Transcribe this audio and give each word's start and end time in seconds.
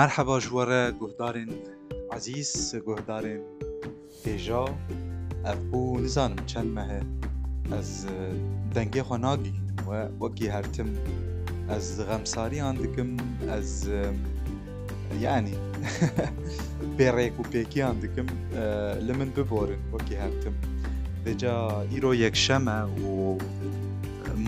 مرحبا 0.00 0.38
جوارە 0.40 0.90
گوهدارن 1.00 1.48
عزیز 2.12 2.50
گوهدارن 2.86 3.40
بێژا 4.24 4.64
ئەف 5.46 5.62
و 5.76 5.82
نزانم 6.04 6.40
چەند 6.50 6.70
مەهێ 6.76 7.00
ئەس 7.72 7.90
دەنگێ 8.74 9.02
خۆ 9.08 9.16
ناگین 9.24 9.58
وە 9.88 10.00
وەکی 10.22 10.46
هەرتم 10.54 10.90
ئەس 11.70 11.86
غەمساریان 12.08 12.74
دکم 12.82 13.10
ئەس 13.50 13.72
یعنی 15.24 15.56
پێڕێک 16.96 17.34
و 17.40 17.44
پێکیان 17.52 17.96
دکم 18.02 18.28
لە 19.06 19.12
من 19.18 19.30
ببۆرن 19.36 19.82
وەکی 19.94 20.16
هەرتم 20.22 20.54
دەجا 21.24 21.56
ئیرۆ 21.92 22.12
یەکشەمە 22.24 22.78
و 23.04 23.08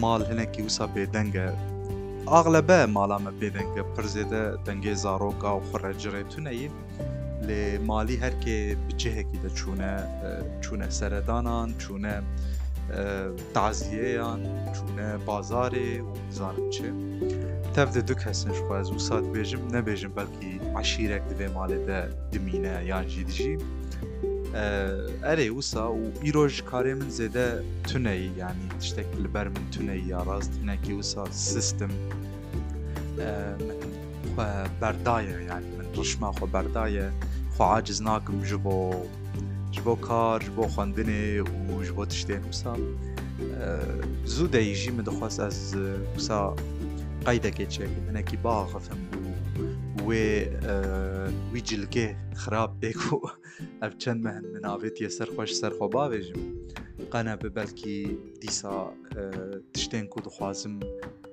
ماڵ 0.03 0.21
هەنێکی 0.31 0.61
وسا 0.67 0.87
بێدەنگە 0.95 1.49
اغلبه 2.27 2.87
مالا 2.87 3.19
me 3.19 3.31
bêdeng 3.41 3.75
pirzê 3.97 4.25
de 4.31 4.43
dengê 4.67 4.95
zaroka 4.95 5.49
û 5.59 5.61
xurrecirê 5.71 6.25
tuneyî 6.33 6.69
lê 7.49 7.85
malî 7.87 8.17
herkê 8.25 8.57
bi 8.89 8.99
cihekî 8.99 9.39
de 9.43 9.51
çûne 9.61 9.95
e, 10.03 10.29
çûne 10.65 10.91
seredanan 10.91 11.71
çûne 11.83 12.15
e, 12.15 12.21
taziyeyan 13.55 14.41
çûne 14.75 15.09
bazarê 15.29 15.91
û 16.11 16.13
zarim 16.39 16.71
çi 16.75 16.89
tev 17.75 17.89
de 17.95 18.09
du 18.09 18.15
kesin 18.23 18.51
ji 18.55 18.61
xwez 18.69 18.87
wisa 18.95 19.17
dibêjim 19.27 19.63
nebêjim 19.77 20.13
belkî 20.19 20.51
eşîrek 20.81 21.23
di 21.29 21.35
vê 21.43 21.49
malê 21.57 21.81
de 21.89 22.01
dimîne 22.33 22.75
yan 22.91 23.05
jî 23.13 23.23
dijî 23.29 23.55
ئەرێ 25.27 25.47
وسا 25.59 25.85
و 25.97 26.03
ئیرۆژ 26.25 26.55
کارێ 26.71 26.93
من 26.99 27.09
زێدە 27.19 27.49
تونەی 27.89 28.23
ینی 28.41 28.69
تشتێک 28.81 29.09
لەبەر 29.25 29.47
من 29.55 29.67
تونەی 29.75 30.03
یا 30.13 30.21
ڕاستینەکی 30.29 30.93
وسا 30.99 31.25
سیستم 31.51 31.93
بەردایە 34.81 35.33
ینی 35.49 35.69
من 35.77 35.89
ڕشما 35.97 36.31
خۆ 36.37 36.45
بەردایە 36.55 37.07
خواعاجز 37.55 37.99
ناکم 38.09 38.37
ji 38.49 38.57
بۆ 38.65 38.79
ji 39.75 39.81
بۆ 39.87 39.95
کار 40.09 40.39
ji 40.47 40.51
بۆ 40.57 40.65
خوێندنێ 40.75 41.25
و 41.77 41.81
ji 41.87 41.93
بۆ 41.97 42.03
تشتێن 42.13 42.43
وسا 42.51 42.73
زوو 44.35 44.49
دەیژی 44.55 44.91
من 44.97 45.05
دەخواست 45.09 45.39
ئەس 45.47 45.59
وسا 46.17 46.41
قەیدەکێ 47.27 47.67
چێک 47.75 47.93
منەکی 48.07 48.37
باغفم 48.45 49.02
وê 50.09 50.27
wî 51.53 51.61
cilkê 51.71 52.07
xirab 52.43 52.71
tê 52.81 52.91
ku 53.01 53.17
ev 53.85 53.93
çend 54.03 54.19
me 54.25 54.33
hin 54.37 54.47
min 54.55 54.63
avêtiye 54.75 55.11
serxweş 55.19 55.51
serxwe 55.63 55.87
bavê 55.97 56.21
jî 56.27 56.35
min 56.39 56.49
qene 57.13 57.35
bi 57.43 57.49
belkî 57.59 57.99
dîsa 58.43 58.77
tiştên 59.75 60.05
ku 60.13 60.19
dixwazim 60.27 60.75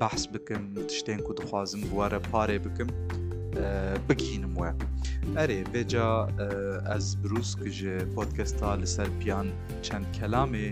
behs 0.02 0.24
bikim 0.34 0.64
tiştên 0.90 1.20
ku 1.26 1.32
dixwazim 1.38 1.82
were 1.98 2.20
parê 2.32 2.58
bikim 2.66 2.90
bigihînim 4.10 4.56
we 4.62 4.72
Erê 5.44 5.60
vêca 5.74 6.08
ez 6.96 7.06
Brûsk 7.24 7.62
ji 7.80 7.96
podkesta 8.16 8.70
li 8.82 8.88
ser 8.88 9.08
piyan 9.20 9.48
çend 9.84 10.06
kelamê 10.20 10.66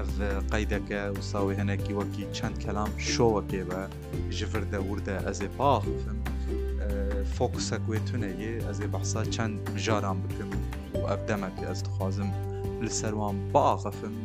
ev 0.00 0.06
qeydeke 0.52 1.00
wisa 1.16 1.38
wê 1.46 1.54
hinekî 1.62 1.92
wekî 2.00 2.24
çend 2.38 2.56
kelam 2.64 2.88
şowekê 3.16 3.62
ve 3.72 3.80
ji 4.36 4.46
vir 4.52 4.64
de 4.72 4.78
wir 4.88 5.00
de 5.06 5.14
ez 5.30 5.40
ê 5.46 5.50
paxifim 5.58 6.18
فۆکسە 7.36 7.76
گوێتونە 7.86 8.30
یێ 8.42 8.52
ئەزێ 8.66 8.86
بەحسا 8.92 9.22
چەند 9.34 9.56
جاران 9.84 10.18
بکەم 10.24 10.50
و 10.98 11.02
ئەف 11.10 11.20
دەمەکە 11.28 11.64
ئەز 11.68 11.80
دخوازم 11.86 12.30
li 12.86 12.90
serwan 13.00 13.36
biaxifim 13.54 14.16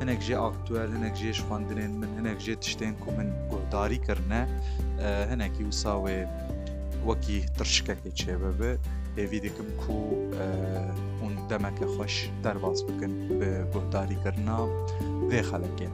hinek 0.00 0.20
jê 0.26 0.36
aktuel 0.48 0.88
hinek 0.96 1.14
jê 1.20 1.30
ji 1.36 1.40
xwandinên 1.46 1.92
min 2.00 2.10
hinek 2.18 2.38
jê 2.46 2.54
tiştên 2.62 2.94
ku 3.02 3.08
min 3.18 3.28
guhdarî 3.50 3.98
kirine 4.06 4.42
hinekî 5.32 5.62
wisa 5.70 5.94
wê 6.04 6.18
wekî 7.08 7.38
tirşikekê 7.58 8.10
çêve 8.20 8.50
bi 8.60 8.70
hêvî 9.18 9.38
dikim 9.46 9.68
ku 9.82 9.96
hûn 11.18 11.34
demeke 11.50 11.86
xweş 11.94 12.14
derbas 12.44 12.78
bikin 12.88 13.12
bi 13.40 13.50
guhdarîkirina 13.74 14.58
vê 15.30 15.40
xelekê. 15.50 15.88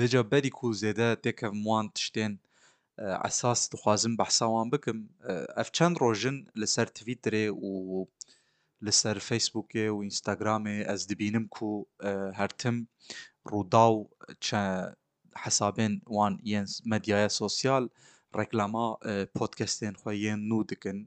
vêca 0.00 0.22
berî 0.32 0.50
ku 0.58 0.66
zêde 0.82 1.08
têkev 1.26 1.52
wan 1.68 1.86
tiştên 1.96 2.32
esas 3.28 3.60
dixwazim 3.72 4.14
behsawan 4.20 4.66
bikim 4.74 4.98
ev 5.62 5.68
çend 5.76 5.94
rojin 6.04 6.36
li 6.60 6.66
ser 6.74 6.88
Twitterê 6.98 7.46
û 7.70 7.70
li 8.86 8.92
ser 9.02 9.16
Facebookê 9.28 9.86
û 9.96 9.96
Instagramê 10.10 10.76
ez 10.94 11.00
dibînim 11.10 11.46
ku 11.56 11.70
her 12.38 12.50
tim 12.60 12.76
rûdaw 13.52 13.92
hesabên 15.44 15.92
wan 16.16 16.34
yên 16.52 16.66
medyaya 16.92 17.30
sosyal 17.42 17.84
reklama 18.40 18.86
podcastên 19.38 19.94
xwe 20.00 20.12
yên 20.24 20.40
nû 20.50 20.58
dikin 20.70 20.98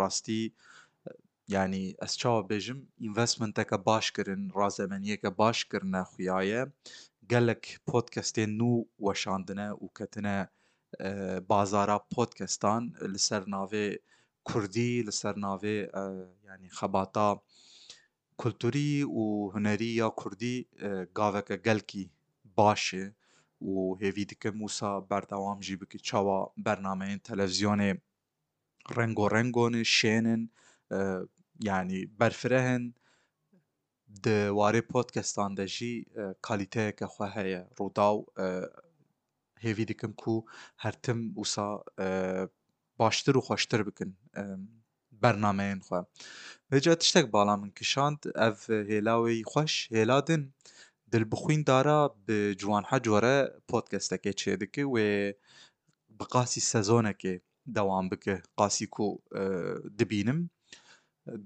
rastî 0.00 0.42
yanî 1.54 1.84
ez 2.04 2.12
çawa 2.20 2.42
bêjim 2.50 2.78
investmenteke 3.08 3.78
baş 3.90 4.06
kirin 4.16 4.42
razemeniyeke 4.60 5.30
baş 5.38 5.58
kirine 5.70 6.02
xuyaye 6.12 6.62
قال 7.30 7.46
لك 7.46 7.80
بودكاستين 7.88 8.58
نو 8.58 8.86
وشاندنا 8.98 9.72
وكتنا 9.72 10.48
بازارا 11.50 12.06
بودكاستان 12.16 12.92
لسر 13.02 13.44
نافي 13.48 13.98
كردي 14.42 15.02
لسر 15.02 15.36
نافي 15.38 15.80
يعني 16.44 16.68
خباطا 16.68 17.40
كولتوري 18.36 19.04
وهنرية 19.04 20.08
كردي 20.16 20.68
قاوك 21.14 21.52
قلكي 21.68 22.10
باشه 22.58 23.12
و 23.60 23.94
هیوی 23.96 24.24
دکه 24.24 24.50
موسا 24.50 24.98
بردوام 24.98 25.60
جی 25.60 25.76
بکی 25.76 25.98
چاوا 25.98 26.48
برنامه 26.56 27.16
تلویزیون 27.16 27.94
رنگو 28.96 29.26
رنگون 29.28 29.82
شینن 29.82 30.48
یعنی 31.60 32.06
برفرهن 32.06 32.92
د 34.24 34.28
وارێ 34.58 34.80
پۆتکەستان 34.92 35.50
دەژی 35.60 35.94
کالیتەیەکە 36.46 37.06
خوا 37.12 37.28
هەیە 37.36 37.60
ڕوودا 37.76 38.08
و 38.14 38.18
هێوی 39.64 39.84
دیکەم 39.90 40.12
کو 40.22 40.34
هەرتم 40.84 41.18
وسا 41.40 41.68
باشتر 43.00 43.34
و 43.36 43.44
خۆشتر 43.48 43.80
بکن 43.88 44.10
بەرنمەیەن 45.22 45.80
خوێ 45.86 46.00
بەجا 46.70 46.94
تشتێک 47.02 47.26
باڵام 47.34 47.58
من 47.62 47.70
کشاند 47.80 48.20
ئەv 48.42 48.56
هێلاوەی 48.90 49.46
خوۆش 49.50 49.74
هێلادن 49.96 50.42
دل 51.12 51.24
bixwîn 51.32 51.62
dara 51.70 51.98
bi 52.26 52.38
ciwanha 52.60 52.98
core 53.06 53.36
podkestekê 53.70 54.32
çê 54.40 54.52
dike 54.62 54.82
wê 54.94 55.08
bi 56.18 56.24
qasî 56.34 56.60
sezonekê 56.72 57.34
dewan 57.76 58.04
bike 58.10 58.34
qasî 58.60 58.86
ku 58.94 59.06
dibînim 59.98 60.40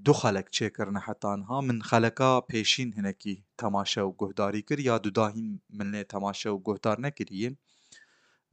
دو 0.06 0.12
خەلک 0.20 0.46
چێکردنە 0.56 1.00
حەتانها 1.08 1.58
من 1.68 1.78
خەلەکە 1.90 2.30
پێشین 2.50 2.90
هەنێکی 2.98 3.34
تەماشە 3.60 4.02
و 4.06 4.16
گوهداری 4.20 4.62
کرد 4.68 4.80
یا 4.90 4.96
دوداهی 5.04 5.48
من 5.78 5.88
لێ 5.94 6.02
تەماشە 6.12 6.48
و 6.54 6.62
گوهدار 6.66 6.96
نەکردیە 7.06 7.50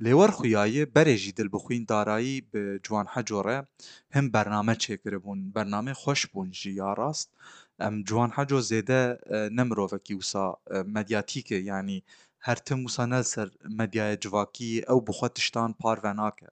لێوەر 0.03 0.31
خویایە 0.37 0.83
بەرێژی 0.95 1.35
دلبخوین 1.39 1.83
دارایی 1.91 2.37
bi 2.53 2.57
جوان 2.85 3.07
حەجۆڕە 3.13 3.57
him 4.15 4.25
bername 4.33 4.75
çêkiribûn 4.83 5.39
bername 5.55 5.93
xweş 6.01 6.21
bûn 6.33 6.49
jî 6.61 6.71
ya 6.81 6.91
rast 6.99 7.27
em 7.87 7.93
جوان 8.09 8.31
حەجۆ 8.37 8.59
zêde 8.69 9.01
ne 9.57 9.63
mirovekî 9.69 10.13
wisa 10.19 10.45
medyatîke 10.95 11.55
yanî 11.71 11.97
her 12.47 12.57
tim 12.65 12.79
wisa 12.85 13.03
ne 13.13 13.21
ser 13.31 13.49
medyaya 13.79 14.15
civakî 14.23 14.71
ew 14.93 14.99
bixwe 15.07 15.29
tiştan 15.35 15.69
parve 15.83 16.11
nake 16.19 16.47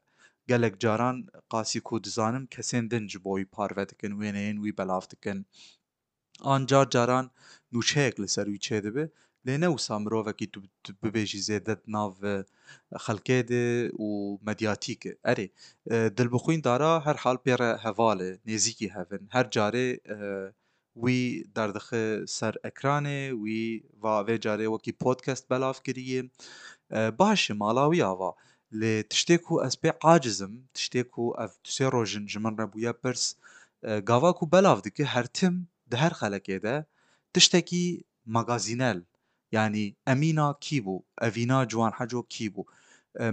gelek 0.51 0.77
caran 0.83 1.17
qasî 1.53 1.79
ku 1.87 2.03
dizanim 2.03 2.45
kesên 2.55 2.89
din 2.91 3.07
ji 3.13 3.19
bo 3.23 3.31
wî 3.39 3.45
parve 3.57 3.83
dikin 3.89 4.11
wêneyên 4.21 4.57
wî 4.63 4.71
belav 4.77 5.03
dikin 5.11 5.37
an 6.53 6.61
car 6.71 6.87
caran 6.95 7.25
nûçeyek 7.73 8.15
li 8.21 8.27
ser 8.27 8.45
wî 8.53 8.59
çêdibe 8.67 9.05
lê 9.47 9.55
ne 9.61 9.67
wisa 9.77 9.95
mirovekî 9.99 10.47
tu 10.51 10.59
bibêjî 11.03 11.39
zêde 11.49 11.75
nav 11.95 12.11
xelkê 13.05 13.39
de 13.51 13.63
û 14.05 14.07
medyatîk 14.47 15.01
e 15.11 15.13
erê 15.33 15.47
dilbixwîn 16.17 16.61
dara 16.67 16.91
her 17.05 17.15
hal 17.23 17.37
pê 17.45 17.53
re 17.59 17.71
heval 17.83 18.19
e 18.29 18.31
nêzîkî 18.47 18.87
hevin 18.97 19.23
her 19.35 19.45
carê 19.55 19.87
wî 21.03 21.19
derdixe 21.55 22.03
ser 22.37 22.53
ekranê 22.69 23.19
wî 23.43 23.61
va 24.03 24.15
vê 24.27 24.35
carê 24.45 24.65
wekî 24.75 24.93
podcast 25.03 25.43
belav 25.51 25.75
kiriye 25.85 26.21
baş 27.19 27.49
e 27.51 27.53
mala 27.53 27.85
wî 27.91 28.01
ava 28.05 28.31
تشتێک 29.11 29.43
و 29.51 29.55
ئەسپێ 29.63 29.91
عاجزم 30.05 30.53
تشتێک 30.75 31.11
و 31.21 31.25
ئەف 31.39 31.51
توێ 31.65 31.87
ڕۆژن 31.95 32.25
ژمن 32.33 32.53
ڕەبووە 32.59 32.91
پرس 33.01 33.23
گاواک 34.09 34.37
و 34.41 34.49
بەلاو 34.53 34.79
دکە 34.85 35.05
هەرتم 35.13 35.55
دە 35.91 35.97
هەر 36.03 36.13
خەلەکێدە 36.19 36.75
تشتێکی 37.33 37.85
مەگازینەل 38.35 38.99
ینی 39.57 39.87
ئەمینا 40.07 40.49
کی 40.65 40.77
بوو 40.85 41.03
ئەڤینا 41.21 41.59
جوان 41.71 41.93
حەجۆ 41.97 42.21
کی 42.33 42.45
بوو 42.53 42.69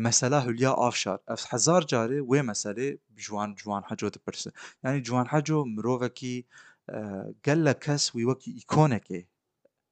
مەسەلا 0.05 0.39
هولیا 0.47 0.73
ئافشار 0.83 1.19
ئەف 1.31 1.43
هزار 1.53 1.83
جارێ 1.93 2.21
وێ 2.31 2.41
مەسەرێ 2.51 2.89
جوان 3.25 3.51
جوان 3.61 3.83
حەجۆ 3.89 4.09
دەپرسن 4.15 4.53
ینی 4.85 5.01
جوان 5.07 5.27
حەجۆ 5.33 5.59
مرۆڤکی 5.75 6.37
گەل 7.47 7.61
لە 7.69 7.75
کەس 7.85 8.03
وی 8.15 8.27
وەکی 8.31 8.51
ئیکۆنەکێ 8.59 9.21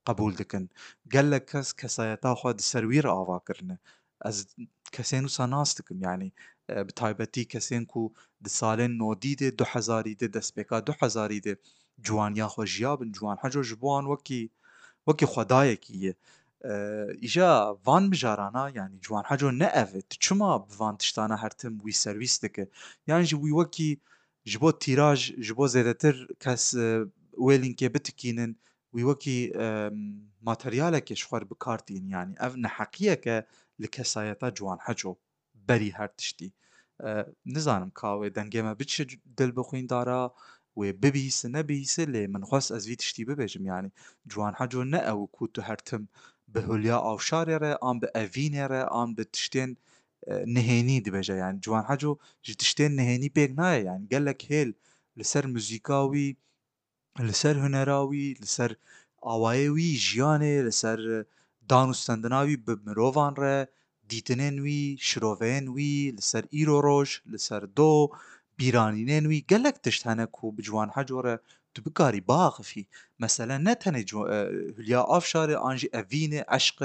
قبول 0.08 0.32
دکن 0.40 0.64
گەل 1.12 1.26
لە 1.34 1.40
کەس 1.50 1.68
کەسایەتا 1.80 2.30
خوا 2.40 2.50
سەرویر 2.72 3.06
ئاواکردە 3.14 3.76
ئەس 4.24 4.38
کەسێن 4.96 5.24
و 5.24 5.34
ساناس 5.38 5.70
دکم 5.78 5.98
ینی 6.08 6.30
بتایبەتی 6.88 7.48
کەسێنک 7.52 7.90
و 8.00 8.04
دسالێن 8.46 8.92
نۆدی 9.00 9.34
دێ 9.40 9.48
دو 9.58 9.64
هزاری 9.72 10.14
دێ 10.20 10.28
دەستپێکا 10.36 10.76
دو 10.88 10.92
هزاری 11.02 11.40
دێ 11.46 11.54
جوانیا 12.06 12.48
خۆژیا 12.54 12.92
بن 13.00 13.10
جوان 13.16 13.36
هەجۆ 13.44 13.62
ji 13.68 13.74
بووان 13.82 14.04
وەکی 14.12 14.42
وەکی 15.08 15.26
خدایەکی 15.34 15.96
یە 16.06 16.12
ئیژا 17.24 17.50
van 17.86 18.04
bijarana 18.10 18.64
yanî 18.78 18.96
ciwan 19.04 19.24
heco 19.30 19.48
ne 19.62 19.68
ev 19.82 19.90
tu 20.10 20.16
çima 20.24 20.52
van 20.80 20.94
tiştana 21.00 21.36
hertim 21.42 21.74
wî 21.84 21.92
servîs 22.04 22.34
dike 22.42 22.64
yan 23.10 23.22
ji 23.28 23.36
wî 23.42 23.52
wekî 23.60 23.92
ji 24.50 24.56
bo 24.62 24.70
tiraj 24.84 25.20
ji 25.46 25.52
bo 25.58 25.66
zêdetir 25.74 26.16
kes 26.44 26.64
wêlinkê 27.46 27.88
bitikînin 27.94 28.50
wî 28.96 29.02
wekî 29.10 29.38
materyalekê 30.50 31.14
ji 31.20 31.24
xwar 31.28 31.42
bikartîn 31.50 32.06
yanî 32.14 32.34
ev 32.46 32.52
neheqiyeke 32.64 33.36
لکسایتا 33.82 34.48
جوان 34.58 34.78
حجو 34.86 35.14
بری 35.68 35.90
هر 35.98 36.06
تشتی 36.06 36.52
نزانم 37.46 37.90
کاوی 37.90 38.30
دنگی 38.30 38.60
ما 38.62 38.74
بچه 38.74 39.06
دل 39.36 39.52
بخوین 39.56 39.86
دارا 39.86 40.34
و 40.76 40.80
ببیس 40.80 41.44
نبیس 41.46 41.98
لی 41.98 42.26
من 42.26 42.40
خواست 42.44 42.72
از 42.72 42.88
وی 42.88 42.96
تشتی 42.96 43.24
ببیجم 43.24 43.66
یعنی 43.66 43.90
جوان 44.28 44.54
حجو 44.58 44.84
نه 44.84 44.98
او 45.08 45.26
کوتو 45.30 45.62
هرتم 45.62 46.08
به 46.52 46.62
هلیا 46.62 46.98
آفشاری 46.98 47.54
آن 47.80 48.00
به 48.00 48.10
اوینی 48.14 48.60
را 48.68 48.84
آن 48.86 49.14
به 49.14 49.24
تشتین 49.24 49.76
نهینی 50.46 51.00
دی 51.00 51.10
بجا 51.10 51.36
یعنی 51.36 51.58
جوان 51.60 51.84
حجو 51.84 52.16
جی 52.42 52.54
تشتین 52.54 52.94
نهینی 52.96 53.28
پیگ 53.28 53.52
نایا 53.60 53.84
یعنی 53.84 54.06
گلک 54.06 54.50
هیل 54.50 54.74
لسر 55.16 55.46
مزیکاوی 55.46 56.36
لسر 57.18 57.54
هنراوی 57.58 58.36
لسر 58.42 58.76
آوائیوی 59.18 59.96
جیانه 59.96 60.62
لسر 60.62 61.24
دانوستاندناوی 61.72 62.56
به 62.66 62.74
مرۆڤان 62.86 63.34
ره 63.42 63.54
دیتنێن 64.12 64.56
وی 64.66 64.80
شرۆڤێن 65.08 65.64
وی 65.76 65.92
لەسەر 66.18 66.44
ئیرۆ 66.56 66.78
ڕۆژ 66.88 67.10
لسر 67.32 67.62
دو 67.78 67.92
بیرانینێن 68.58 69.24
وی 69.30 69.44
گەلک 69.50 69.76
تشتانە 69.86 70.26
و 70.44 70.50
بجوان 70.56 70.88
حجوره 70.96 71.34
تو 71.74 71.78
بکاری 71.86 72.20
باخفی 72.30 72.84
مەسەلە 73.22 73.56
جو 74.10 74.20
هلیا 74.78 75.00
آفشاره 75.16 75.54
ئانجی 75.64 75.88
اوینه، 75.98 76.40
عشق 76.58 76.78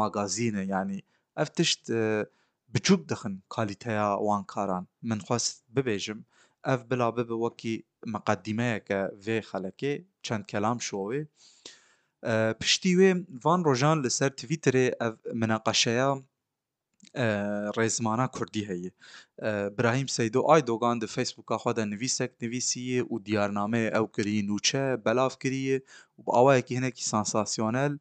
مغازینه 0.00 0.62
یعنی. 0.74 0.98
افتشت 1.42 1.80
تشت 1.84 2.26
بچووک 2.74 3.02
دخن 3.12 3.34
کالیتەیە 3.54 4.04
وان 4.28 4.44
کاران 4.54 4.84
من 5.02 5.18
خواست 5.26 5.52
ببیجم 5.76 6.18
اف 6.72 6.80
بلا 6.90 7.08
ببە 7.16 7.36
مقدمه 8.14 8.70
که 8.88 8.98
وی 9.24 9.40
xelekê 9.50 9.92
چند 10.26 10.42
کلام 10.52 10.78
şovê 10.88 11.20
پشتی 12.60 12.92
وێ 12.98 13.10
ڤان 13.44 13.60
ڕۆژان 13.68 13.96
لەسەر 14.04 14.30
تویترێ 14.40 14.86
ئەv 15.00 15.14
منەقەشەیە 15.40 16.08
ڕێزمانە 17.76 18.26
کوردی 18.36 18.64
هەیە 18.70 18.90
براهیم 19.76 20.08
سەیدۆ 20.16 20.40
ئای 20.48 20.62
دۆگان 20.70 20.96
di 21.02 21.06
فیسبوکا 21.14 21.56
خوادا 21.62 21.84
نویسek 21.92 22.30
نویسیye 22.42 23.00
û 23.12 23.14
diyarnameyê 23.26 23.88
ew 24.00 24.06
kirî 24.14 24.36
nûçe 24.48 24.84
belav 25.04 25.30
kiriye 25.42 25.78
û 26.18 26.20
bi 26.26 26.30
awayekî 26.40 26.76
hinekî 26.76 27.04
sansasyonel 27.14 27.92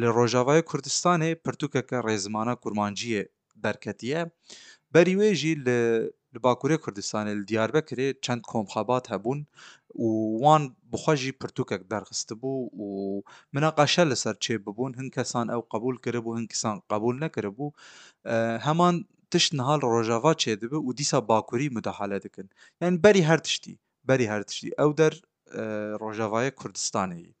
li 0.00 0.06
Rojavayê 0.18 0.62
Kurdistanê 0.70 1.30
pirtûkeke 1.44 1.98
rêzmana 2.08 2.54
kurmanciyê 2.62 3.22
derketiye 3.64 4.22
berî 4.94 5.12
wê 5.18 5.30
jî 5.40 5.52
li 5.66 5.80
li 6.34 6.38
Bakurê 6.46 6.74
Kurdistanê 6.84 7.32
li 7.38 7.44
Diyarbekirê 7.50 8.08
çend 8.24 8.40
komxebat 8.52 9.04
hebûn 9.12 9.40
وان 9.94 10.68
بخواجی 10.92 11.30
پرتوکک 11.44 11.82
دەرخست 11.92 12.32
بوو 12.42 12.68
و 12.78 13.20
مناقاشە 13.56 14.04
لەسەر 14.10 14.36
چێ 14.44 14.54
ببوون 14.66 14.92
هەن 14.98 15.08
کەسان 15.16 15.46
ئەو 15.52 15.62
قبول 15.74 15.96
کردبوو 16.04 16.36
هەن 16.38 16.46
کەسان 16.52 16.76
قبول 16.90 17.16
نەکردبوو 17.24 17.72
هەمان 18.66 18.96
تشت 19.32 19.50
نهال 19.58 19.80
ڕۆژاوا 19.92 20.32
چێ 20.42 20.52
دەبێ 20.62 20.78
و 20.88 20.92
دیسا 20.98 21.18
باکووری 21.28 21.68
مداحالە 21.76 22.18
دەکەن 22.26 22.48
یان 22.82 22.94
بەری 23.04 23.22
هەر 23.28 23.38
تشتی 23.46 23.74
بەری 24.08 24.26
هەر 24.32 24.42
تشتی 24.48 24.70
ئەو 24.80 24.90
دەر 25.00 25.14
ڕۆژاوایە 26.02 26.50
کوردستانی 26.60 27.34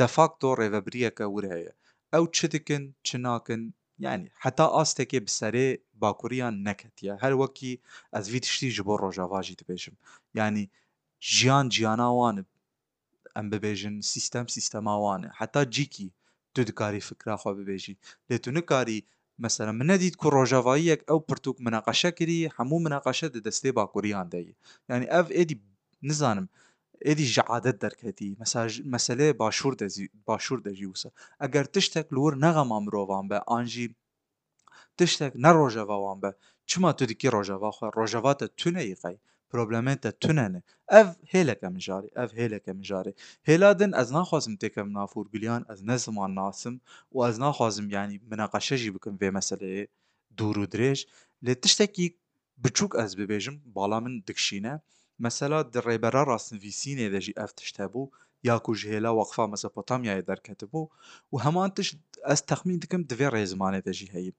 دەفاکتۆ 0.00 0.48
ڕێڤەبریەکە 0.60 1.24
ورهەیە 1.34 1.72
ئەو 2.14 2.24
چ 2.36 2.38
دکن 2.54 2.82
چ 3.06 3.08
ناکن 3.26 3.62
یعنی 4.06 4.26
حتا 4.44 4.66
ئاستێکێ 4.78 5.20
بسەرێ 5.26 5.68
باکووریان 6.02 6.54
نەکەتیە 6.68 7.14
هەر 7.22 7.32
وەکی 7.42 7.72
ئەزوی 8.14 8.40
تشتی 8.44 8.70
ji 8.76 8.80
بۆ 8.88 8.94
ڕۆژاواژی 9.04 9.58
دەبێژم 9.60 9.96
ینی 10.34 10.66
ژیان 11.34 11.68
جیانا 11.74 12.08
وانب 12.14 12.46
ئەم 13.38 13.46
ببێژن 13.52 13.96
سیستەم 14.12 14.46
سیستەماوانە 14.56 15.28
حتا 15.40 15.62
جیکی 15.74 16.08
تو 16.54 16.60
دکاری 16.68 17.00
فکرا 17.08 17.36
خوا 17.40 17.52
ببێژی 17.58 17.94
لێ 18.30 18.36
تو 18.44 18.50
نکاری 18.56 19.04
مەسەرە 19.44 19.72
منە 19.80 19.94
دیت 20.02 20.14
کو 20.20 20.26
ڕۆژاواییەک 20.36 21.00
ئەو 21.08 21.18
پرتوک 21.28 21.56
منەقەشە 21.66 22.10
کردی 22.18 22.50
هەموو 22.56 22.82
منەقەشە 22.86 23.26
دەدەستێ 23.34 23.70
باکووریان 23.78 24.26
دەی 24.34 24.46
یعنی 24.90 25.06
ئەف 25.14 25.26
ئێدی 25.36 25.56
نزانم 26.08 26.46
ئێدی 27.06 27.26
ژعادت 27.36 27.76
دەرکەتی 27.84 28.36
مەسلێ 28.94 29.28
باشوور 29.40 29.74
باشوور 30.28 30.58
دەژی 30.66 30.88
وسە 30.92 31.10
ئەگەر 31.42 31.66
تشتێک 31.74 32.06
لور 32.16 32.32
نەغەما 32.44 32.78
مرۆڤان 32.84 33.24
بە 33.30 33.38
ئانژی 33.50 33.86
تشتێک 34.98 35.32
نەڕۆژەواوان 35.44 36.18
بە 36.22 36.30
چما 36.70 36.90
تو 36.98 37.04
دیکی 37.10 37.28
ڕۆژەوا 37.36 37.70
خۆ 37.76 37.84
ڕۆژەواتە 37.98 38.46
تونەیقی 38.60 39.16
پرۆبلەمێتە 39.52 40.10
تونەنێ 40.22 40.60
ئەv 40.94 41.08
هێلەکە 41.32 41.68
مژاری 41.76 42.14
ئەv 42.18 42.30
هێلەکە 42.40 42.70
مژارێ 42.80 43.12
هێلادن 43.48 43.90
ئەز 43.98 44.08
ناخوازم 44.16 44.54
تکم 44.62 44.88
نافور 44.98 45.26
گولیان 45.32 45.62
ئەز 45.70 45.80
نەزمان 45.90 46.32
ناسم 46.40 46.74
و 47.12 47.16
از 47.18 47.26
ئەز 47.26 47.36
ناخوازم 47.44 47.86
ینی 47.86 47.94
يعني 47.96 48.16
منەقەشەژی 48.30 48.92
بکەم 48.96 49.14
بێ 49.20 49.28
مەسلەیە 49.38 49.84
دوور 50.38 50.56
و 50.62 50.66
درێژ 50.72 50.98
لێ 51.44 51.54
تشتێکی 51.62 52.06
بچووک 52.62 52.92
ئەس 53.00 53.12
ببێژم 53.20 53.56
باڵا 53.76 53.98
من 54.04 54.14
دکشینە 54.28 54.74
مەسەلا 55.24 55.58
دڕێبەرە 55.74 56.22
ڕاستنڤیسینێ 56.30 57.06
دەژی 57.14 57.36
ئەف 57.40 57.50
تشتە 57.58 57.84
بوو 57.92 58.10
یاکوژ 58.48 58.80
هێلا 58.90 59.10
وەقفا 59.18 59.44
در 60.28 60.38
کتبو 60.46 60.82
و 61.32 61.36
هەمان 61.44 61.70
تشت 61.76 61.94
ئەس 62.28 62.40
تەخمین 62.50 62.78
دکەم 62.82 63.02
دوێ 63.10 63.28
ڕێزمانێ 63.34 63.80
دەژی 63.88 64.08
هەیە 64.14 64.34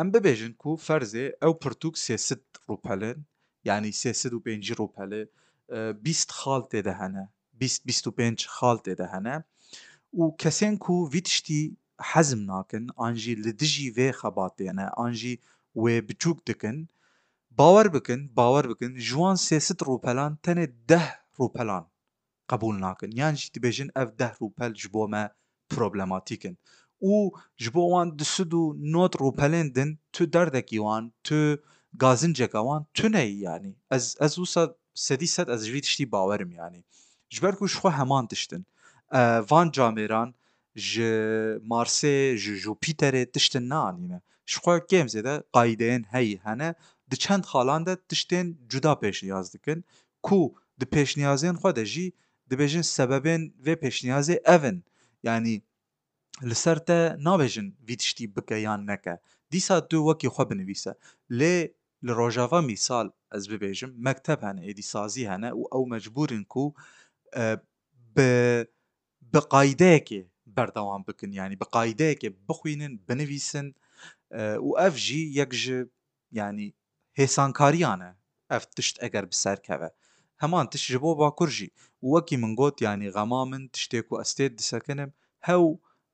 ام 0.00 0.08
ببێژن 0.14 0.52
کو 0.62 0.70
فەرزێ 0.86 1.26
او 1.44 1.52
پرتوک 1.62 1.94
سێست 2.06 2.42
ڕوپەلن 2.68 3.18
یعنی 3.64 3.92
sesi 3.92 4.28
du 4.30 4.40
benci 4.46 4.74
rupeli 4.76 5.24
بیست 6.02 6.30
خال 6.30 6.62
هنه 6.86 7.28
بیست 7.58 7.82
بیست 7.84 8.06
و 8.06 8.10
پنج 8.10 8.46
خال 8.46 8.78
هنه 9.12 9.44
و 10.18 10.30
کسین 10.38 10.78
کو 10.78 11.08
ویدشتی 11.10 11.76
حزم 12.12 12.44
ناکن 12.44 12.86
آنجی 12.96 13.34
لدجی 13.34 13.90
و 13.90 14.12
خباتینه 14.12 14.86
آنجی 15.04 15.40
و 15.76 15.80
بچوک 15.82 16.38
دکن 16.46 16.88
باور 17.56 17.88
بکن 17.88 18.28
باور 18.34 18.66
بکن 18.66 18.94
جوان 18.94 19.36
رو 19.50 19.86
روپلان 19.86 20.38
تن 20.42 20.66
ده 20.88 21.16
روپلان 21.36 21.84
قبول 22.48 22.76
ناکن 22.84 23.12
یعنی 23.12 23.36
جی 23.36 23.60
بیجن 23.60 23.88
اف 23.96 24.08
ده 24.20 24.30
روپل 24.40 24.72
جبو 24.72 25.06
ما 25.06 25.24
پروبلماتیکن 25.70 26.54
او 26.98 27.30
جبو 27.56 27.82
وان 27.92 28.16
دسدو 28.16 28.62
نوت 28.92 29.16
روپلندن 29.16 29.98
تو 30.12 30.26
دردکی 30.26 30.78
وان 30.78 31.12
تو 31.24 31.56
Gazin 31.98 32.32
cekavan 32.34 32.86
گازنجێک 32.86 32.92
ئەوان 32.94 32.94
تونەی 32.94 33.30
ینی 33.46 33.74
ئەز 34.22 34.32
وسە 34.42 34.62
سەدی 35.06 35.28
سەد 35.36 35.48
ئەزوی 35.52 35.82
تشتی 35.86 36.06
باوەرم 36.14 36.50
ینی 36.60 36.82
ژبەر 37.34 37.54
و 37.62 37.66
شخوا 37.72 37.90
هەمان 37.98 38.24
تشتن 38.32 38.62
ڤان 39.50 39.68
جامێران 39.76 40.30
ji 40.88 41.08
Marsê 41.72 42.16
ji 42.42 42.54
Jupiterê 42.62 43.22
tiştin 43.32 43.68
nanîne 43.68 44.18
Şixwa 44.52 44.74
kêm 44.90 45.06
zêde 45.14 45.34
qayideyên 45.56 46.04
heyî 46.14 46.36
hene 46.46 46.74
di 47.10 47.16
çend 47.22 47.44
xalan 47.50 47.82
de 47.86 47.94
tiştên 48.10 48.46
cuda 48.72 48.92
pêşniyaz 49.02 49.46
dikin 49.54 49.84
ku 50.22 50.54
di 50.80 50.84
pêşniyazên 50.84 51.54
xwe 51.60 51.70
de 51.76 51.84
jî 51.92 52.06
dibêjin 52.50 52.82
sebebên 52.98 53.42
vê 53.64 53.74
pêşniyazê 53.84 54.34
evin 54.56 54.84
yanî 55.22 55.62
li 56.48 56.54
ser 56.54 56.78
te 56.86 56.98
nabêjin 57.28 57.68
vî 57.88 57.96
tiştî 57.96 58.36
bike 58.36 58.54
yan 58.54 58.86
neke 58.86 59.18
dîsa 59.52 59.88
tu 59.88 59.96
wekî 60.08 60.26
xwe 60.34 60.44
binivîse 60.50 60.92
lê 61.30 61.54
لروجافا 62.02 62.60
مثال 62.60 63.12
از 63.30 63.48
ئەس 63.48 63.82
مكتب 63.98 64.38
هنا 64.42 64.52
هەنە 64.52 64.64
ئێدی 64.64 64.82
سازی 64.82 65.24
هەنە 65.30 65.52
و 65.56 65.64
او 65.72 65.88
مەجبورن 65.92 66.42
کو 66.52 66.74
بە 69.32 69.40
قایدەیەکێ 69.54 70.22
بەردەوام 70.56 71.02
بکن 71.08 71.30
ینی 71.40 71.56
بە 71.62 71.66
قایدەیەکێ 71.76 72.30
بخوێنن 72.48 72.92
بنویسن 73.06 73.66
و 74.66 74.70
ئەف 74.80 74.94
ژی 75.06 75.22
یەک 75.40 75.52
ژ 75.54 75.64
ینی 76.40 76.74
هێسانکاریانە 77.18 78.10
ئەف 78.52 78.64
تشت 78.76 78.96
ئەگەر 79.02 79.24
بسەرکەوە 79.32 79.90
هەمان 80.42 80.66
تش 80.72 80.84
ji 80.92 80.98
بۆ 81.02 81.10
باکوورژی 81.20 81.72
وەکی 82.12 82.36
من 82.42 82.54
گوت 82.60 82.76
ینی 82.82 83.10
غمامن 83.16 83.50
من 83.62 83.68
تشتێک 83.76 84.06
و 84.12 84.20
ئەستێت 84.20 84.52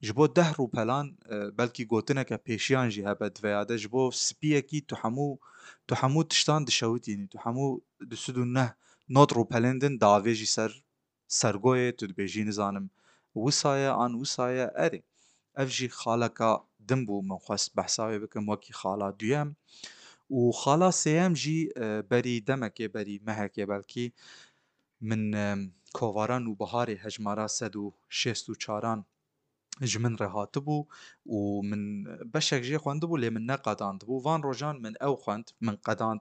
ji 0.00 0.12
bo 0.14 0.24
deh 0.36 0.50
rûpelan 0.58 1.06
e, 1.32 1.36
belkî 1.58 1.84
gotineke 1.92 2.36
pêşiyan 2.46 2.88
jî 2.94 3.02
hebe 3.08 3.34
diveyade 3.34 3.76
ji 3.78 3.88
bo 3.92 4.02
spiyekî 4.10 4.80
tu 4.88 4.94
hemû 5.02 5.38
tu 5.88 5.94
hemû 5.94 6.28
tiştan 6.28 6.66
dişewitînî 6.66 7.28
tu 7.32 7.38
hemû 7.38 7.80
di 8.10 8.16
sud 8.16 8.36
û 8.36 8.44
neh 8.56 8.70
not 9.08 9.30
rûpelêndin 9.32 9.94
davê 10.06 10.32
jî 10.40 10.46
ser 10.46 10.72
sergoyê 11.28 11.96
tu 11.96 12.04
dibêjî 12.10 12.42
nizanim 12.46 12.90
wisa 13.34 13.78
ye 13.78 13.90
an 13.90 14.12
wisa 14.20 14.50
ye 14.50 14.66
erê 14.86 15.02
ev 15.62 15.68
jî 15.76 15.88
xaleka 16.00 16.50
din 16.88 17.02
bû 17.08 17.14
min 17.28 17.38
xwest 17.44 17.76
behsa 17.76 18.02
wê 18.12 18.18
bikim 18.22 18.44
wekî 18.52 18.72
xala 18.80 19.08
duyem 19.18 19.50
û 20.30 20.40
xala 20.62 20.90
sêyem 21.02 21.32
jî 21.42 21.58
e, 21.84 21.86
berî 22.10 22.36
demekê 22.48 22.86
berî 22.94 23.16
mehekê 23.28 23.64
belkî 23.68 24.12
min 25.00 25.32
e, 25.32 25.48
kovara 25.94 26.36
nûbiharê 26.38 26.96
hejmara 27.04 27.48
sed 27.48 27.74
û 27.82 27.84
şêst 28.10 28.44
û 28.52 28.54
çaran 28.64 29.00
جي 29.84 29.98
من 29.98 30.16
رهاتبو 30.16 30.86
ومن 31.26 32.04
بشك 32.34 32.60
جي 32.60 32.78
خواندبو 32.78 33.16
لي 33.16 33.30
من 33.30 33.46
نقداندبو 33.46 34.20
فان 34.20 34.40
روجان 34.42 34.80
من 34.82 34.96
او 34.96 35.16
خواند 35.16 35.50
من 35.60 35.76
قداند 35.76 36.20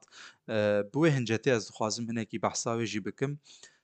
بوي 0.93 1.09
هنجتي 1.09 1.51
از 1.51 1.67
دخوازم 1.69 2.03
هنكي 2.09 2.37
بحثاوي 2.37 2.83
جي 2.85 2.99
بكم 2.99 3.37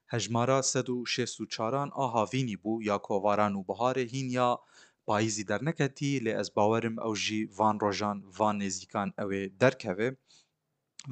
هجمارا 0.09 0.61
سد 0.61 0.89
و 0.89 1.05
شست 1.05 1.41
و 1.41 1.45
چاران 1.45 1.91
آها 1.93 2.29
وینی 2.33 2.55
بو 2.55 2.81
یا 2.83 2.97
کوواران 2.97 3.55
و 3.55 3.63
بهاره 3.63 4.01
هین 4.01 4.29
یا 4.29 4.59
پاییزی 5.05 5.43
در 5.43 5.63
نکتی 5.63 6.19
لی 6.19 6.31
از 6.31 6.53
باورم 6.53 6.99
او 6.99 7.15
جی 7.15 7.45
وان 7.45 7.79
روژان 7.79 8.23
وان 8.37 8.57
نزیکان 8.61 9.13
اوه 9.19 9.45
درکوه 9.59 10.11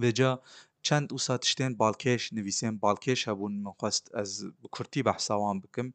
و 0.01 0.11
جا 0.11 0.41
چەند 0.87 1.07
وسا 1.15 1.35
تشتێن 1.43 1.73
باڵکێش 1.81 2.23
نوویسێن 2.37 2.75
باڵکێش 2.83 3.21
هەبوون 3.29 3.53
مەخواست 3.65 4.05
ئەس 4.17 4.31
کورتی 4.75 5.01
بەحساوان 5.07 5.57
بکەم 5.63 5.89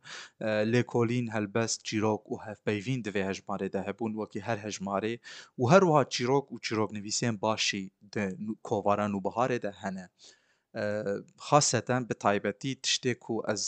لێکۆلین 0.73 1.27
هەلبەست 1.35 1.79
چیرۆک 1.87 2.23
و 2.33 2.37
هەفپەیین 2.47 3.01
دەوێ 3.07 3.23
هەژمارێدا 3.29 3.81
هەبوون 3.89 4.13
وەکی 4.21 4.45
هەر 4.49 4.59
هەژمارێ 4.67 5.15
و 5.61 5.63
هەروها 5.73 6.03
چیرۆک 6.15 6.47
و 6.53 6.57
چیرۆک 6.65 6.91
نوویسێن 6.97 7.35
باشی 7.45 7.85
کۆواران 8.69 9.13
و 9.15 9.25
بەهارێدا 9.27 9.73
هەنە 9.83 10.05
خاستەن 11.47 12.03
بە 12.09 12.15
تایبەتی 12.25 12.73
تشتێک 12.85 13.23
و 13.33 13.35
ئەس 13.49 13.63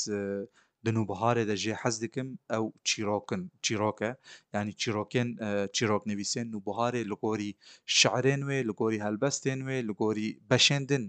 دنو 0.87 1.05
بهاره 1.11 1.45
ده 1.50 1.55
جه 1.62 1.73
حز 1.83 1.97
دکم 2.05 2.28
او 2.57 2.64
چیراکن 2.88 3.43
چیراکه 3.64 4.11
یعنی 4.55 4.73
چیراکن 4.81 5.28
چیراک 5.76 6.02
نویسن 6.12 6.45
نو 6.55 6.59
بهاره 6.69 7.00
لگوری 7.11 7.50
شعرین 7.99 8.43
و 8.49 8.50
لگوری 8.69 8.99
هلبستین 9.05 9.61
و 9.69 9.71
لگوری 9.88 10.28
بشندن 10.50 11.05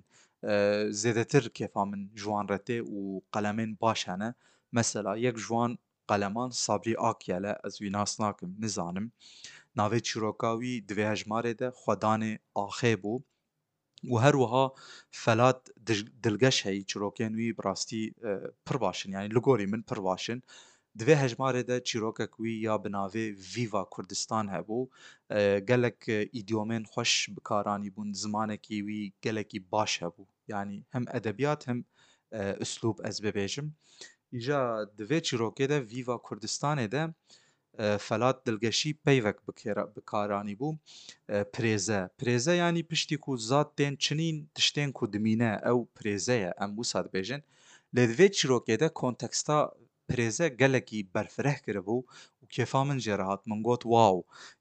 زدتر 1.03 1.43
کیفا 1.57 1.85
من 1.85 2.01
جوان 2.15 2.45
رته 2.51 2.81
و 2.81 3.19
قلمین 3.33 3.77
باش 3.79 4.09
هنه 4.09 4.35
مثلا 4.73 5.17
یک 5.17 5.35
جوان 5.35 5.77
قلمان 6.07 6.49
صبری 6.49 6.95
آکیله 6.95 7.53
از 7.63 7.81
وی 7.81 7.89
ناس 7.89 8.19
ناکم 8.21 8.55
نزانم 8.59 9.11
ناوی 9.75 9.99
چیروکاوی 10.01 10.81
دوی 10.81 11.03
هجماره 11.11 11.53
ده 11.53 11.71
خودان 11.71 12.37
آخه 12.53 12.95
بو 12.95 13.21
و 14.03 14.15
هەروەها 14.25 14.65
فەلات 15.23 15.59
دلگەش 16.25 16.57
هەیە 16.67 16.83
چیرۆکێن 16.89 17.33
وی 17.39 17.55
بڕاستی 17.57 18.03
پڕ 18.65 18.77
باشن 18.85 19.09
یعنی 19.15 19.29
لە 19.35 19.39
گۆری 19.47 19.67
من 19.71 19.81
پڕ 19.89 19.99
باشن 20.09 20.39
divê 21.03 21.15
hejmarê 21.23 21.63
de 21.69 21.77
çîrokekî 21.89 22.51
ya 22.67 22.75
bi 22.83 22.89
navê 22.97 23.25
Viva 23.55 23.83
Kurdistan 23.93 24.45
hebû 24.55 24.79
gelek 25.69 25.99
îdiomên 26.39 26.83
xweş 26.93 27.11
bikaranî 27.35 27.89
bûn 27.95 28.09
zimanekî 28.23 28.77
wî 28.87 29.01
gelekî 29.25 29.59
baş 29.75 29.91
hebû 30.03 30.23
yanî 30.53 30.77
hem 30.93 31.03
edebiyat 31.19 31.61
hem 31.67 31.79
üslub 32.63 32.97
ez 33.09 33.17
bibêjim 33.25 33.67
îja 34.37 34.61
divê 34.99 35.19
çîrokê 35.27 35.65
de 35.73 35.77
Viva 35.93 36.15
Kurdistanê 36.27 36.87
de 36.95 37.01
فلات 37.99 38.41
دلگەشی 38.49 38.97
پەیوەک 39.05 39.37
بکارانی 39.97 40.55
بوو 40.59 40.75
پرێزە 41.55 41.99
پرێزە 42.19 42.53
ینی 42.63 42.83
پشتی 42.89 43.17
و 43.27 43.37
زات 43.49 43.69
تێن 43.77 43.93
چنین 44.05 44.35
تشتێن 44.55 44.89
و 45.01 45.05
دمینە 45.13 45.51
ئەو 45.65 45.79
پرێزەیە 45.97 46.51
ئەم 46.59 46.71
بوسات 46.75 47.05
بێژن 47.13 47.41
لە 47.95 48.03
دوێ 48.11 48.27
چیرۆکێدە 48.37 48.87
کۆنتەکستا 48.99 49.57
پرێزە 50.09 50.47
gelekî 50.61 50.99
berfireh 51.15 51.59
kiribû 51.65 51.97
û 52.41 52.43
kêfa 52.55 52.81
min 52.87 52.99
jê 53.05 53.15
rehat 53.19 53.41
min 53.49 53.59
got 53.67 53.81
waw 53.93 54.17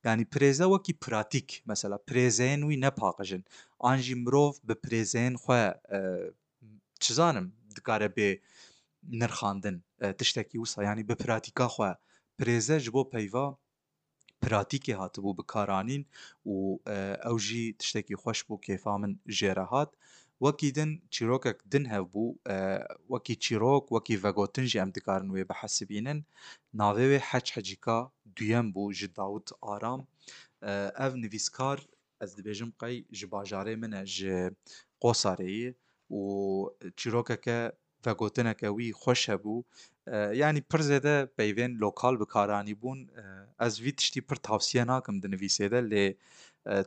yanî 0.07 0.25
pirêze 0.33 0.67
wekî 0.75 0.95
pratik 1.05 1.49
mesela 1.71 1.97
pirêzeyên 2.09 2.63
wî 2.69 2.77
nepaqijin 2.85 3.45
an 3.91 3.99
jî 4.05 4.15
mirov 4.25 4.53
bi 4.69 4.75
pirêzeyên 4.85 5.35
xwe 5.45 5.61
çizanim 7.05 7.47
dikare 7.77 8.09
bê 8.17 8.31
nirxandin 9.21 9.77
tiştekî 10.19 10.57
wisa 10.63 10.81
yanî 10.89 11.03
bi 11.09 11.15
pratika 11.23 11.67
xwe 11.75 11.93
پرێزە 12.39 12.77
ji 12.85 12.89
بۆ 12.95 13.03
پەیva 13.13 13.47
پراتیکê 14.43 14.95
hatibû 15.03 15.31
bikaranîn 15.39 16.03
û 16.55 16.55
ew 17.31 17.37
jî 17.47 17.65
tiştekî 17.79 18.15
xweş 18.23 18.41
bû 18.49 18.55
kêfa 18.67 18.95
min 19.03 19.13
jêre 19.39 19.67
hat 19.73 19.91
wekî 20.45 20.71
din 20.79 20.91
çîrokek 21.15 21.59
din 21.73 21.85
hevbû 21.95 22.25
wekî 23.13 23.35
çîrok 23.45 23.85
wekî 23.95 24.17
vegotin 24.25 24.67
jî 24.73 24.77
em 24.85 24.91
dikarin 24.97 25.31
wê 25.37 25.45
behesibînin 25.51 26.19
navê 26.83 27.05
wê 27.13 27.21
heç 27.31 27.47
hecika 27.57 27.99
duyem 28.37 28.67
bû 28.75 28.85
ji 28.99 29.09
dawt 29.19 29.49
aram 29.75 30.01
ev 31.07 31.13
nivîskar 31.23 31.79
ez 32.25 32.31
dibêjim 32.39 32.71
qey 32.83 32.97
ji 33.19 33.27
bajarê 33.35 33.75
min 33.83 33.93
e 34.01 34.03
ji 34.15 34.39
qosareyê 35.03 35.69
û 36.19 36.21
çîrokeke 36.99 37.61
پە 38.07 38.13
گوتنەکە 38.21 38.69
وی 38.77 38.89
خۆشە 39.03 39.37
بوو 39.43 39.63
ینی 40.41 40.63
پرزێدە 40.71 41.17
پەیوێن 41.37 41.73
لۆکال 41.85 42.15
بکارانی 42.23 42.75
بوون 42.81 43.01
ئەزوی 43.63 43.93
تشتی 43.99 44.21
پر 44.29 44.37
تاوسە 44.47 44.83
ناکەم 44.93 45.17
دنویسێدە 45.25 45.81
لێ 45.91 46.05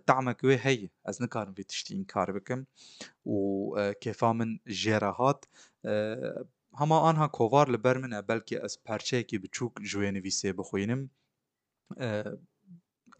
تعمەکوێ 0.07 0.55
هەیە 0.65 0.89
ئەس 1.07 1.17
نکارم 1.23 1.53
بێ 1.57 1.63
تشتی 1.69 1.93
این 1.97 2.05
کار 2.13 2.29
بکەم 2.35 2.61
و 3.33 3.37
کێفا 4.03 4.29
من 4.39 4.51
ژێرە 4.81 5.11
هاات 5.19 5.41
هەما 6.79 6.97
ئاها 7.05 7.27
کۆوار 7.37 7.67
لەبەر 7.75 7.95
منە 8.03 8.19
بەلکی 8.29 8.55
ئەس 8.63 8.73
پارچەیەکی 8.85 9.37
بچووک 9.43 9.73
ژێ 9.91 10.09
نویسێ 10.17 10.49
بخوێنم 10.59 11.01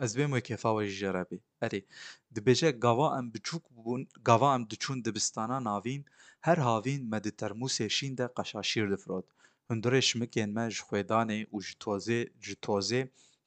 ez 0.06 0.12
vê 0.18 0.26
wê 0.34 0.42
kefawe 0.50 0.84
ji 0.90 0.94
jerabî 1.02 1.40
erê 1.66 1.82
dibêje 2.36 2.70
gava 2.86 3.08
em 3.20 3.26
biçûk 3.34 3.64
bûn 3.86 4.02
gava 4.28 4.50
em 4.56 4.64
diçûn 4.72 4.98
dibistana 5.06 5.58
navîn 5.70 6.04
هر 6.48 6.60
هاوین 6.60 7.10
ما 7.12 7.20
دی 7.26 7.32
ترموس 7.40 7.82
شین 7.82 8.14
ده 8.20 8.28
قشا 8.38 8.62
شیر 8.62 8.86
ده 8.90 8.96
فروت 8.96 9.26
هندره 9.70 10.00
شمکین 10.02 10.50
ما 10.58 10.70
جخویدانه 10.70 11.48
و 11.54 11.60
جتوزه 11.60 12.32
جتوزه 12.42 13.02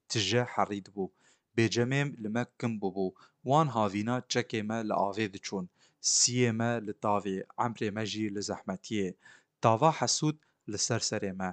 تجه 0.08 0.42
حرید 0.54 0.88
بو 0.94 1.11
بجمیم 1.56 2.08
لما 2.22 2.44
کم 2.61 2.72
بو 2.78 2.90
بو 2.96 3.06
وان 3.44 3.68
هاوینا 3.68 4.16
چکه 4.32 4.62
ما 4.62 4.82
لعاوه 4.82 5.26
ده 5.26 5.38
چون 5.38 5.68
سی 6.00 6.50
ما 6.50 6.70
لطاوی 6.87 7.42
عمره 7.58 7.90
ما 7.90 8.04
جی 8.04 8.28
لزحمتیه 8.28 9.14
تاوا 9.62 9.90
حسود 9.99 10.37
لسرسره 10.68 11.32
ما 11.32 11.50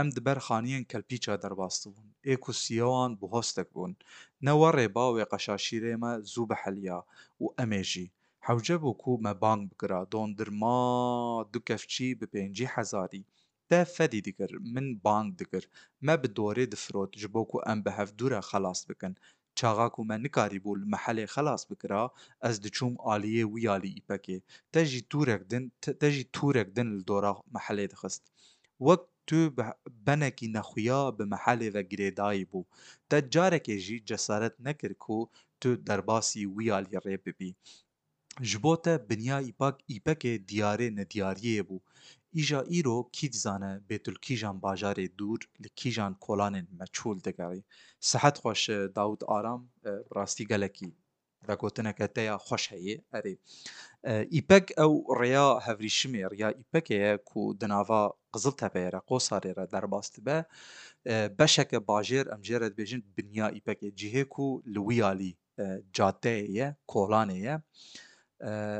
ام 0.00 0.10
دبر 0.10 0.38
خانیان 0.38 0.84
کلپیچا 0.84 1.36
در 1.36 1.52
باسته 1.54 1.90
بون 1.90 2.08
ایکو 2.24 2.52
سیوان 2.52 3.16
بو 3.16 3.38
هستک 3.38 3.68
بون 3.72 3.96
نواره 4.42 4.88
باوی 4.88 5.24
قشاشیره 5.24 5.96
ما 5.96 6.20
زوب 6.20 6.52
حلیا 6.62 7.06
و 7.40 7.44
امیجی 7.58 8.10
Hewceb 8.50 8.80
û 8.90 8.92
ku 9.02 9.12
me 9.24 9.32
bang 9.42 9.60
bikira 9.70 10.00
dondurma 10.12 10.76
du 11.52 11.58
kevçî 11.68 12.08
bi 12.20 12.26
pêncî 12.34 12.66
hezarî 12.74 13.22
te 13.70 13.80
fedî 13.96 14.20
dikir 14.28 14.50
min 14.74 14.88
bang 15.06 15.26
dikir 15.40 15.64
me 16.06 16.14
bi 16.22 16.28
dorê 16.38 16.66
difirot 16.74 17.10
ji 17.20 17.28
bo 17.34 17.42
ku 17.50 17.58
em 17.72 17.78
bi 17.84 17.90
hevdûra 17.98 18.40
xelas 18.50 18.80
bikin 18.90 19.14
çaxa 19.58 19.86
ku 19.94 20.00
me 20.08 20.16
nikarîbû 20.26 20.70
li 20.80 20.86
mehelê 20.94 21.26
xelas 21.34 21.62
bikira 21.70 22.02
ez 22.48 22.56
diçûm 22.64 22.94
aliyê 23.12 23.44
wî 23.54 23.60
alî 23.76 23.90
îpekê 24.00 24.38
te 24.74 24.82
jî 24.90 25.00
tûrek 25.12 25.42
din 25.52 25.64
te 26.00 26.08
jî 26.16 26.24
tûrek 26.36 26.68
din 26.76 26.88
li 26.96 27.02
dora 27.10 27.32
mehelê 27.54 27.86
dixist 27.92 28.22
wek 28.86 29.00
tu 29.28 29.40
benekî 30.06 30.46
nexuya 30.58 31.00
bi 31.16 31.24
mehelê 31.34 31.68
ve 31.76 31.82
girêdayî 31.90 32.44
bû 32.52 32.60
te 33.10 33.18
carekê 33.34 33.76
jî 33.86 33.96
cesaret 34.08 34.54
nekir 34.66 34.92
ku 35.04 35.16
tu 35.60 35.68
derbasî 35.86 36.42
wî 36.56 36.66
alî 36.78 36.94
rê 37.08 37.16
bibî 37.26 37.50
ji 38.40 38.58
bo 38.62 38.76
te 38.76 38.94
binyayê 39.08 39.52
pak 39.58 39.80
îpekê 39.88 40.32
diyarê 40.48 40.90
nediyariyê 41.00 41.62
bû 41.68 41.76
îja 42.38 42.60
îro 42.78 42.96
kî 43.14 43.26
dizane 43.32 43.72
bêtilkîjan 43.88 44.56
bajarê 44.66 45.06
dûr 45.18 45.38
li 45.62 45.68
kîjan 45.80 46.14
kolanên 46.26 46.66
meçûl 46.78 47.18
digerê 47.26 47.62
sihet 48.00 48.36
xweş 48.42 48.68
e, 48.68 48.78
Dawid 48.96 49.20
Aram 49.28 49.60
bi 49.84 49.88
e, 49.88 49.92
rastî 50.16 50.44
gelekî 50.46 50.90
vegotineke 51.48 52.06
te 52.14 52.20
ya 52.28 52.36
xweş 52.46 52.64
heye 52.72 52.96
erê 53.18 53.34
îpek 54.38 54.64
e, 54.70 54.74
ew 54.84 54.92
rêya 55.20 55.46
hevrîşimê 55.66 56.22
rêya 56.32 56.48
îpekê 56.62 56.94
ye 57.04 57.12
ku 57.28 57.40
di 57.60 57.68
nava 57.68 58.02
Qiziltepeyê 58.34 58.88
re 58.92 59.00
Qoserê 59.08 59.52
re 59.56 59.66
derbas 59.72 60.14
dibe 60.16 60.44
beşeke 61.38 61.76
bajêr 61.76 62.24
em 62.34 62.40
jê 62.48 62.56
re 62.60 62.68
dibêjin 62.72 63.02
binya 63.16 63.46
îpekê 63.58 63.88
cihê 64.00 64.24
ku 64.34 64.62
li 64.74 64.80
wî 64.88 65.04
alî 65.04 65.32
cadeyê 65.96 66.46
ye 66.58 66.76
kolanê 66.88 67.38
ye 67.46 67.54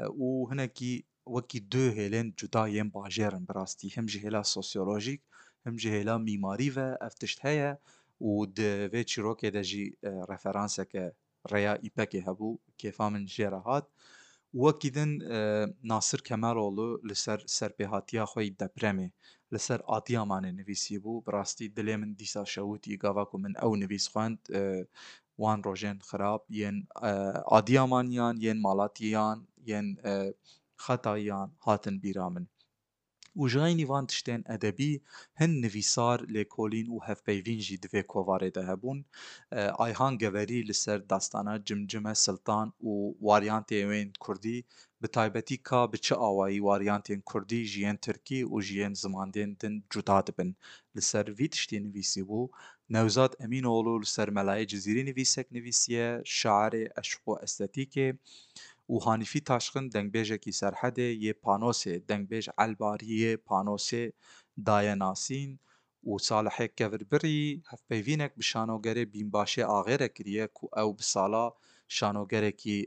وهناك 0.09 0.79
وكي 1.27 1.59
دو 1.59 1.79
هيلان 1.79 2.33
جدايين 2.43 2.89
باجيرن 2.91 3.45
براستي 3.45 3.95
هم 3.99 4.07
جهلا 4.07 4.43
سوسيولوجيك 4.43 5.23
هم 5.67 5.77
جهلا 5.77 6.19
ميماريفا 6.19 7.07
افتشت 7.07 7.47
هيا 7.47 7.79
ود 8.21 8.57
فيتشي 8.93 9.21
روكي 9.21 9.51
داجي 9.51 9.99
ريفرانسا 10.07 10.83
كا 10.85 11.13
ريا 11.53 11.83
إيباكي 11.83 12.21
هبو 12.21 12.59
كيفا 12.79 13.09
من 13.09 13.25
جيرهات 13.25 13.91
وكيدن 14.55 15.19
ناصر 15.83 16.21
كمالولو 16.21 17.01
لسر 17.05 17.43
سربهاتيا 17.47 18.25
خوي 18.25 18.49
دبرمي 18.49 19.11
لسر 19.53 19.83
آتيا 19.85 20.25
ماني 20.25 20.53
نويسي 20.53 20.99
بو 20.99 21.21
براستي 21.21 21.69
دلي 21.69 21.97
من 21.97 22.15
ديسا 22.15 22.45
شاوتي 22.45 22.99
غاواكو 23.05 23.39
من 23.39 23.57
أو 23.57 23.77
نويس 23.77 24.09
خواند 24.09 24.39
وان 25.39 25.61
روجين 25.61 26.01
خراب 26.03 26.41
ين 26.51 26.87
آديامانيان 26.97 28.39
ين 28.43 28.63
مالاتيان 28.63 29.45
ين 29.67 29.97
خطايان 30.77 31.51
هاتن 31.67 31.99
بيرامن 31.99 32.45
وجايني 33.37 33.85
وان 33.85 34.07
تشتين 34.07 34.43
ادبي 34.47 35.03
هن 35.37 35.51
نویسار 35.61 36.23
لیکولین 36.27 36.89
و 36.91 36.99
هف 37.07 37.21
پیوین 37.23 37.59
جی 37.67 37.77
دوی 37.77 38.03
کوواره 38.03 38.51
ده 38.57 38.63
هبون 38.73 39.05
آیهان 39.85 40.17
گوری 40.23 40.63
لسر 40.69 40.99
داستانا 40.99 41.57
جمجمه 41.69 42.15
سلطان 42.15 42.73
و 42.83 42.91
واریانت 43.27 43.69
اوین 43.73 44.13
کردی 44.27 44.65
به 45.01 45.09
تایبتی 45.09 45.57
کا 45.57 45.87
به 45.87 45.99
چه 45.99 46.15
آوایی 46.15 46.61
واریانتین 46.61 47.23
کردی 47.33 47.67
جیان 47.69 47.97
ترکی 47.97 48.43
و 48.45 48.61
جیان 48.61 48.95
زماندین 48.95 49.57
دن 49.61 49.83
جدا 49.93 50.21
دبن 50.21 50.55
لسر 50.95 51.31
وی 51.33 51.49
تشتی 51.49 51.79
نویسی 51.81 52.23
بو 52.23 52.49
نوزاد 52.91 53.37
امین 53.41 53.67
اولو 53.67 53.99
لسر 53.99 54.31
ملای 54.31 54.67
جزیری 54.67 55.03
نویسک 55.03 55.47
نویسیه 55.53 56.21
شاعر 56.25 56.91
اشق 56.97 57.29
و 57.29 57.33
استتیکه 57.43 58.19
û 58.93 58.95
hanîfî 59.07 59.41
taşqin 59.51 59.87
dengbêjekî 59.97 60.53
serhedê 60.61 61.09
yê 61.25 61.33
panosê 61.45 61.95
dengbêj 62.11 62.45
elbariyê 62.65 63.33
panosê 63.49 64.05
daye 64.69 64.95
nasîn 65.07 65.51
û 66.11 66.13
Salihê 66.29 66.67
Kevirbirî 66.79 67.41
hevpeyvînek 67.71 68.33
bi 68.39 68.43
şanogerê 68.53 69.05
bînbaşê 69.15 69.65
axêre 69.79 70.09
kiriye 70.17 70.47
ku 70.57 70.65
ew 70.83 70.91
bi 70.99 71.03
sala 71.13 71.45
şanogerekî 71.97 72.79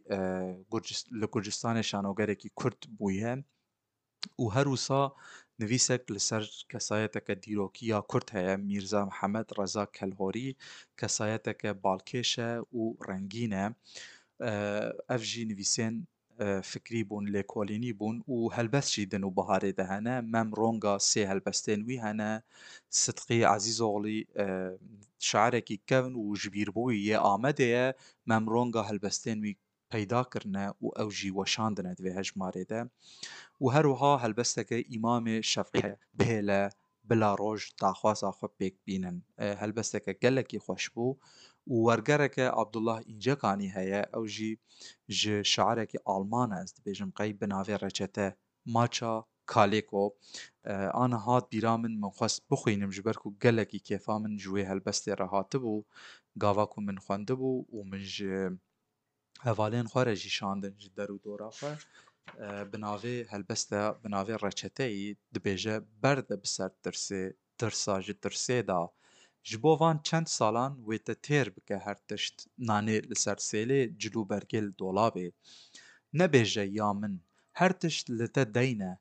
li 1.22 1.27
Kurdistanê 1.34 1.84
şanogerekî 1.91 2.50
Kurd 2.60 2.81
bûye 3.00 3.34
û 4.43 4.43
her 4.55 4.65
wisa 4.74 5.01
nivîsek 5.60 6.01
li 6.12 6.20
ser 6.20 6.46
kesayeteke 6.72 7.36
dîrokî 7.43 7.86
ya 7.93 8.00
Kurd 8.12 8.27
heye 8.36 8.55
Mîrza 8.70 9.01
Mihemed 9.10 9.48
Reza 9.60 9.86
Kelhorî 9.98 10.55
kesayeteke 11.00 11.72
balkêş 11.86 12.31
e 12.50 12.51
û 12.79 12.81
rengîn 13.10 13.51
e. 13.65 13.67
ئەف 15.10 15.21
ژی 15.31 15.43
نوویسێن 15.51 15.95
فکری 16.71 17.01
بوون 17.10 17.25
لێکۆلینی 17.36 17.93
بوون 18.00 18.17
و 18.33 18.38
هەلبەستشی 18.57 19.05
دن 19.12 19.24
و 19.27 19.31
بەهارێ 19.38 19.71
دەهەنە 19.79 20.15
مەم 20.33 20.50
ڕۆنگە 20.60 20.95
سێ 21.10 21.24
هەلبەستێن 21.31 21.81
وی 21.88 21.98
هەنە 22.05 22.29
سدقی 23.01 23.41
عزیزۆڵی 23.55 24.19
شارێکی 25.29 25.77
کەون 25.89 26.13
و 26.21 26.25
ژبیربووی 26.41 27.05
یە 27.12 27.17
ئامەدەیە 27.25 27.86
مەم 28.29 28.43
ڕۆنگە 28.53 28.81
هەلبەستێن 28.89 29.38
وی 29.45 29.53
پەیداکردە 29.91 30.65
و 30.83 30.88
ئەو 30.98 31.10
ژی 31.17 31.31
وەشاندنە 31.39 31.91
دوێ 32.00 32.12
هەژمارێدە 32.19 32.81
و 33.62 33.65
هەروها 33.75 34.13
هەلبەستەکە 34.24 34.77
ئیمامێ 34.91 35.38
شەفقێ 35.51 35.91
بێ 36.17 36.38
لە 36.50 36.60
بلا 37.10 37.31
ڕۆژ 37.41 37.62
تاخوازا 37.81 38.31
خۆ 38.38 38.48
پێک 38.60 38.75
بینن 38.86 39.15
هەلبەستەکە 39.62 40.12
گەلێکی 40.24 40.60
خۆش 40.65 40.86
بوو 40.93 41.13
و 41.70 41.74
وەرگەرێکە 41.88 42.46
عبدله 42.62 42.96
اینجەکانی 43.10 43.70
هەیە 43.77 44.01
ئەو 44.13 44.24
ژی 44.36 44.51
ji 45.20 45.32
شعرێکی 45.53 46.03
ئالمانە 46.08 46.56
ئەست 46.60 46.74
دەبێژم 46.77 47.10
قەی 47.18 47.38
بناوێ 47.41 47.75
ڕەچەتە 47.84 48.27
ماچا 48.75 49.15
کالێکۆ 49.51 50.06
ئاە 50.98 51.18
هاات 51.25 51.46
بیرا 51.53 51.74
من 51.84 51.94
منخواست 52.03 52.39
بخوێنم 52.51 52.91
ji 52.98 53.01
ber 53.08 53.18
و 53.25 53.30
gelekî 53.44 53.80
کێفا 53.88 54.15
من 54.24 54.34
جوێ 54.44 54.63
هەلبەستێ 54.72 55.12
ڕەهاتە 55.22 55.58
بوو 55.63 55.86
گاواکو 56.44 56.80
من 56.88 56.98
خوێندە 57.03 57.34
بوو 57.41 57.65
و 57.75 57.80
من 57.91 58.03
ji 58.13 58.30
hevalên 59.48 59.88
xwarê 59.91 60.15
jî 60.24 60.30
şandin 60.39 60.74
ji 60.84 60.89
der 60.98 61.10
û 61.15 61.18
doraxwe 61.25 61.72
binavê 62.72 63.15
helbesta 63.34 63.82
binavê 64.03 64.34
reçeteyî 64.46 65.10
dibêje 65.36 65.75
berde 66.03 66.36
bi 66.41 66.48
ser 66.56 66.72
tirsê 66.84 67.24
tirsa 67.60 67.96
ji 68.06 68.13
tirsê 68.24 68.60
da 68.72 68.80
ji 69.50 69.57
bo 69.63 69.74
van 69.79 69.98
çend 70.07 70.27
salan 70.38 70.71
wête 70.88 71.13
têr 71.27 71.48
bike 71.55 71.77
her 71.86 71.98
tişt 72.10 72.36
nanê 72.67 72.98
li 73.10 73.15
ser 73.24 73.38
sêlê 73.50 73.81
cilûbergê 74.01 74.62
li 74.67 74.74
dolabê 74.81 75.27
nebêje 76.19 76.65
ya 76.80 76.89
min 76.99 77.13
her 77.60 77.71
tişt 77.82 78.06
li 78.17 78.27
te 78.36 78.43
deyne 78.56 78.91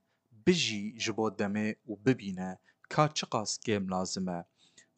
bijî 0.46 0.84
ji 1.02 1.12
bo 1.16 1.26
demê 1.38 1.68
û 1.90 1.92
bibîne 2.06 2.50
ka 2.92 3.04
çi 3.16 3.26
qas 3.32 3.50
kêm 3.66 3.82
lazim 3.94 4.26
e 4.38 4.40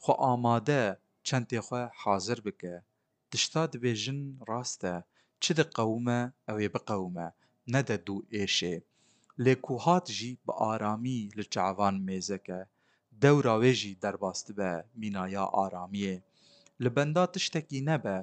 xwe 0.02 0.14
amade 0.32 0.82
çentê 1.26 1.60
xwe 1.66 1.82
hazir 2.02 2.38
bike 2.46 2.74
tişta 3.30 3.62
dibêjin 3.72 4.20
rast 4.50 4.80
e 4.92 4.94
çi 5.42 5.52
diqewime 5.58 6.20
ew 6.50 6.58
ê 6.66 6.68
biqewime 6.74 7.28
ne 7.72 7.80
de 7.88 7.96
dû 8.06 8.16
êşê 8.42 8.74
lêkolî 9.44 9.80
hat 9.86 10.06
jî 10.16 10.30
bi 10.46 10.52
aramî 10.72 11.18
li 11.36 11.44
çavan 11.54 11.96
mêzek 12.08 12.46
e 12.60 12.62
dewra 13.24 13.54
wê 13.62 13.72
jî 13.80 13.90
derbas 14.04 14.38
dibe 14.48 14.72
mînaya 15.02 15.44
aramiyê 15.64 16.16
li 16.82 16.90
benda 16.96 17.24
tiştekî 17.34 17.80
nebe 17.90 18.18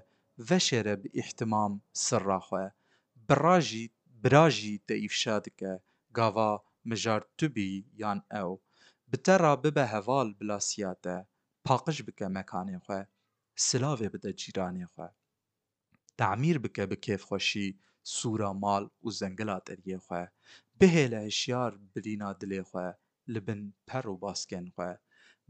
veşere 0.50 0.96
bi 1.02 1.10
îhtimam 1.22 1.74
sirra 2.06 2.40
xwe 2.48 2.66
bira 3.30 3.58
jî 3.70 3.84
bira 4.24 4.46
jî 4.58 4.74
te 4.88 4.96
îfşa 5.08 5.38
dike 5.46 5.72
gava 6.18 6.52
mijar 6.90 7.22
tu 7.38 7.48
bî 7.56 7.70
yan 8.04 8.20
ew 8.42 8.52
bi 9.12 9.18
te 9.26 9.36
ra 9.44 9.54
bibe 9.64 9.86
heval 9.94 10.30
bila 10.40 10.60
siya 10.70 10.92
te 11.06 11.16
paqij 11.68 11.98
bike 12.08 12.28
mekanê 12.40 12.78
xwe 12.86 13.00
silavê 13.68 14.08
bide 14.14 14.32
cîranê 14.42 14.86
xwe 14.94 15.08
تعمیر 16.26 16.58
بکە 16.64 16.84
بە 16.92 16.98
کێفخۆشی 17.06 17.68
سوورە 18.16 18.50
ماڵ 18.64 18.84
و 19.06 19.08
زەنگلا 19.20 19.58
دەریێ 19.68 19.98
خوێ 20.06 20.24
بهێ 20.80 21.04
لە 21.12 21.20
هشیار 21.28 21.72
برینە 21.92 22.30
دلێ 22.42 22.62
خوێ 22.70 22.90
لبن 23.30 23.74
پر 23.88 24.08
و 24.08 24.18
باسکن 24.18 24.70
خواه 24.70 24.98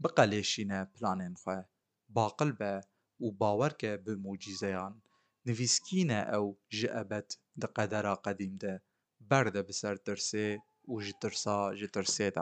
بقلشینه 0.04 0.84
پلانن 0.84 1.34
خواه 1.34 1.64
باقل 2.08 2.52
به 2.52 2.80
و 3.20 3.30
باور 3.30 3.70
که 3.70 3.96
به 3.96 4.16
موجیزهان 4.16 5.02
نویسکینه 5.46 6.34
او 6.34 6.58
جعبت 6.68 7.38
ده 7.60 7.66
قدیم 8.14 8.56
ده 8.56 8.82
برده 9.20 9.62
بسر 9.62 9.96
ترسه 9.96 10.62
و 10.88 11.00
جترسا 11.02 11.74
جترسه 11.74 12.30
ده 12.30 12.40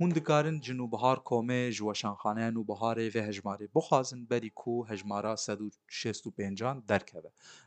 هون 0.00 0.10
دکارن 0.10 0.60
جنو 0.60 0.90
کومه 1.16 1.70
جوشان 1.70 2.14
خانه 2.14 2.50
نو 2.50 2.64
بهاره 2.64 3.08
و 3.08 3.18
هجماره 3.18 3.68
بخوازن 3.74 4.24
بری 4.24 4.50
کو 4.50 4.84
هجماره 4.84 5.36
165 5.36 6.62
و 6.62 6.66
شست 6.74 6.86
درکه 6.88 7.22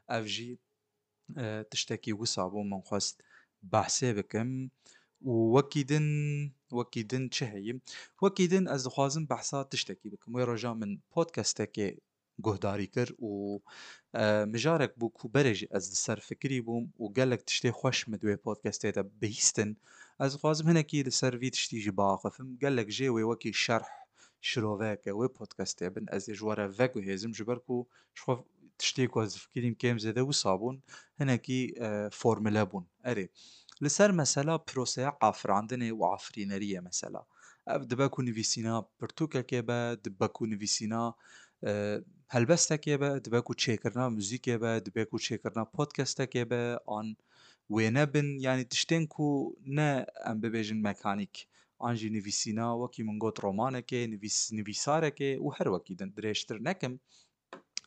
او 0.09 0.21
جی 0.21 0.59
تشتکی 1.71 2.11
وسابو 2.11 2.63
من 2.63 2.81
خواست 2.81 3.23
بحثه 3.71 4.13
بکم 4.13 4.65
و 5.25 5.29
وکیدن 5.59 6.07
وەکی 6.77 7.03
چه 7.35 7.43
هەیە 7.53 7.73
وەکی 8.23 8.45
دن 8.53 8.63
ئەس 8.71 8.81
دەخوازم 8.87 9.23
بەحسا 9.31 9.59
تشتێکی 9.71 10.09
بکەم 10.13 10.31
وێ 10.35 10.43
ڕۆژا 10.49 10.71
من 10.81 10.91
پۆتکەستێکێ 11.13 11.89
گۆهداری 12.45 12.87
کرد 12.95 13.13
و 13.27 13.31
مژارێک 14.53 14.91
بوو 14.99 15.15
کوبەرێژی 15.19 15.71
ئەس 15.73 15.83
سەر 16.05 16.19
فکری 16.27 16.59
بووم 16.67 16.85
و 17.01 17.05
گەلک 17.17 17.41
تشتێ 17.49 17.71
خۆش 17.79 17.99
مدوێ 18.11 18.35
پۆتکەستێتە 18.45 19.01
بهیستن 19.21 19.69
ئەس 20.21 20.31
خوازم 20.41 20.65
هەنێکی 20.71 21.05
لەسەروی 21.07 21.53
تشتیژی 21.55 21.93
باخفم 21.99 22.47
گەلک 22.63 22.87
ژێ 22.97 23.09
وێ 23.15 23.23
وەکی 23.31 23.51
شەرح 23.65 23.89
شرۆڤەیەکە 24.49 25.11
وێ 25.19 25.27
پۆتکەستێ 25.37 25.87
بن 25.95 26.05
ئەس 26.13 26.25
ژوارە 26.39 26.65
ڤەک 26.77 26.91
و 26.95 26.99
هێزم 27.07 27.31
ژبەر 27.39 27.57
و 27.69 27.77
شخۆف 28.19 28.39
تشتێک 28.81 29.11
وەزفکریم 29.17 29.75
کێم 29.81 29.97
زێدە 30.03 30.23
و 30.27 30.31
سابوون 30.41 30.77
هەنێکی 31.19 31.61
فۆرملە 32.19 32.63
بوون 32.69 32.85
ئەرێ. 33.07 33.27
Lësar 33.81 34.11
mesela 34.13 34.57
pyrose 34.61 35.01
e 35.01 35.09
afërandën 35.21 35.81
e 35.81 35.89
u 35.95 36.03
afrinërie 36.05 36.81
mesela. 36.81 37.23
Edhe 37.75 38.09
visina 38.35 38.81
për 39.01 39.07
to 39.17 39.27
kakebe, 39.27 39.77
dëbeku 40.03 40.45
në 40.51 40.57
visina 40.61 41.01
helbes 42.35 42.67
takjebe, 42.67 43.09
dëbeku 43.25 43.53
çêkirina 43.55 44.09
muzikeve, 44.11 44.75
dëbeku 44.85 45.17
çêkirina 45.25 45.63
podcastekebe 45.71 46.61
an 46.87 47.15
wêne 47.71 48.13
bin 48.13 48.37
yanî 48.39 48.65
tiştên 48.67 49.07
ku 49.07 49.55
ne 49.65 50.05
em 50.25 50.41
bibêjin 50.41 50.81
mekanîk. 50.83 51.47
An 51.79 51.95
jî 51.95 52.09
nivîsîna 52.13 52.67
wekî 52.81 53.03
min 53.03 53.19
got 53.19 53.39
romanekê, 53.39 54.01
nivîsarekê 54.57 55.31
û 55.45 55.47
her 55.57 55.67
wekî 55.77 55.99
din. 55.99 56.09
Dirêjtir 56.17 56.57
nekim 56.63 56.99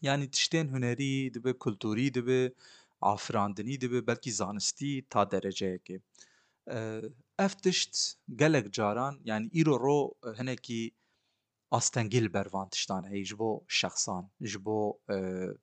yanî 0.03 0.29
tiştên 0.31 0.66
hunerî 0.75 1.35
dibe, 1.35 1.53
kultûrî 1.62 2.14
dibe 2.14 2.53
afirandinî 3.00 3.76
dibe 3.80 4.06
belkî 4.06 4.32
zanistî 4.32 5.04
ta 5.11 5.22
dereceyekê. 5.30 6.00
Ev 7.38 7.52
tişt 7.62 7.94
gelek 8.37 8.72
caran 8.72 9.14
yani 9.24 9.50
îro 9.61 9.76
ro 9.87 9.98
hinekî 10.40 10.90
astengil 11.70 12.32
bervan 12.32 12.68
tiştan 12.68 13.04
heye 13.11 13.24
ji 13.24 13.38
bo 13.38 13.64
şexsan 13.68 14.30
ji 14.40 14.64
bo 14.64 14.98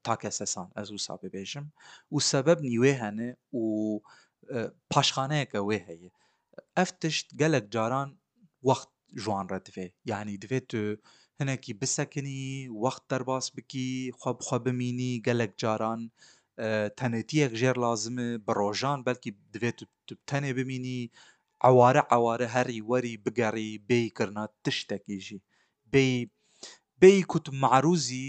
takesesan 0.03 0.71
ez 0.81 0.87
wisa 0.87 1.13
bibêjim 1.13 1.65
û 2.11 2.21
sebebnî 2.21 2.73
wê 2.83 2.93
hene 3.03 3.29
û 3.61 3.63
paşxaneyeke 4.91 5.57
wê 5.57 5.79
heye. 5.87 6.11
Ev 6.81 6.89
tişt 7.01 7.27
gelek 7.41 7.65
caran 7.71 8.09
wext 8.67 8.89
jiwan 9.23 9.45
re 9.49 9.59
divê 9.65 9.87
yanî 10.05 10.35
divê 10.43 10.59
tu 10.71 10.83
hinekî 11.39 11.81
bisekinî 11.81 12.43
wext 12.83 13.03
derbas 13.11 13.45
bikî 13.57 13.85
xwe 14.19 14.31
bixwe 14.39 14.57
bimînî 14.65 15.11
gelek 15.27 15.57
caran 15.57 16.01
تەنێتیەک 16.99 17.51
ژێر 17.61 17.75
لازمە 17.85 18.27
بە 18.45 18.51
ڕۆژان 18.59 18.99
بەلکی 19.07 19.31
دەبێت 19.53 19.77
تەنێ 20.29 20.51
ببینی 20.59 20.99
ئەووارە 21.63 22.01
ئەووارە 22.11 22.47
هەری 22.55 22.85
وەری 22.89 23.21
بگەڕی 23.23 23.71
بێیکردنا 23.89 24.45
تشتێکیژی 24.63 25.39
بێ 25.91 26.05
بێ 27.01 27.11
کووت 27.31 27.45
معروزی 27.63 28.27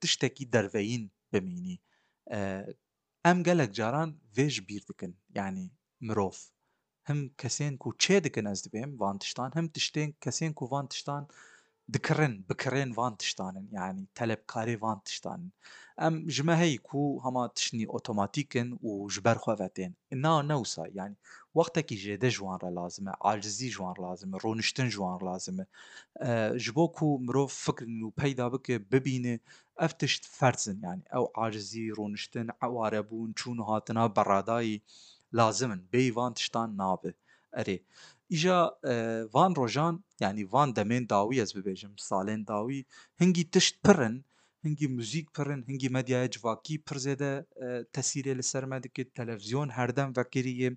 تشتێکی 0.00 0.44
دەرڤین 0.54 1.04
ببینی 1.32 1.76
ئەم 3.26 3.38
gelek 3.48 3.70
caran 3.78 4.10
vêj 4.36 4.54
bîr 4.68 4.82
dikin 4.90 5.12
yani 5.38 5.64
mirov 6.06 6.36
him 7.08 7.20
kesên 7.40 7.72
ku 7.82 7.88
çê 8.02 8.16
dikin 8.24 8.46
ez 8.52 8.60
dibêm 8.66 8.90
van 9.02 9.16
tiştan 9.22 9.50
him 9.58 9.66
tiştên 9.74 10.10
kesên 10.24 10.52
ku 10.58 10.64
van 10.72 10.86
tiştan 10.92 11.22
دكرن 11.88 12.42
بكرين 12.48 12.92
فان 12.92 13.16
تشتانن 13.16 13.68
يعني 13.72 14.06
تلب 14.14 14.38
كاري 14.54 14.76
فان 14.76 14.96
تشتانن 15.04 15.48
ام 16.00 16.26
جمه 16.26 16.54
هيكو 16.60 17.18
هما 17.20 17.46
تشني 17.46 17.86
اوتوماتيكن 17.86 18.78
و 18.82 19.06
جبر 19.06 19.38
خوفتين 19.38 19.94
انا 20.12 20.42
نوسا 20.42 20.86
يعني 20.94 21.14
وقتا 21.54 21.80
كي 21.80 21.94
جيده 21.94 22.28
جوان 22.28 22.58
را 22.62 22.70
لازمه 22.70 23.14
عاجزي 23.22 23.68
جوان 23.68 23.94
لازمه 23.98 24.38
رونشتن 24.38 24.88
جوان 24.88 25.24
لازمه 25.32 25.66
أه 26.18 26.52
جبوكو 26.56 27.18
مروف 27.18 27.54
فكرن 27.54 28.02
و 28.02 28.12
پیدا 28.20 28.40
بك 28.48 28.70
ببينه 28.72 29.38
افتشت 29.78 30.24
فرزن 30.24 30.80
يعني 30.82 31.02
او 31.14 31.32
عاجزي 31.36 31.90
رونشتن 31.90 32.48
عواربون 32.62 33.34
چون 33.40 33.60
هاتنا 33.60 34.06
براداي 34.06 34.82
لازمن 35.32 35.84
بيوان 35.92 36.34
تشتان 36.34 36.76
نابه 36.76 37.14
اري 37.56 37.82
ایجا 38.34 38.60
وان 39.34 39.52
روژان 39.58 39.94
یعنی 40.24 40.42
وان 40.52 40.70
دەمێن 40.78 41.04
داوی 41.12 41.38
ez 41.46 41.50
bibêjim 41.56 41.92
salên 42.10 42.40
dawî 42.52 42.80
hingî 43.20 43.44
tişt 43.54 43.74
pirin 43.84 44.16
hingî 44.64 44.88
muzîk 44.96 45.26
pirin 45.36 45.62
hingî 45.68 45.88
medyaya 45.96 46.28
civakî 46.34 46.76
pir 46.86 46.96
zêde 47.04 47.32
e, 47.64 47.66
tesîrê 47.96 48.34
li 48.38 48.42
ser 48.50 48.64
me 48.70 48.78
dikit 48.82 49.08
televizyon 49.18 49.68
herdem 49.78 50.10
vekiriye 50.18 50.70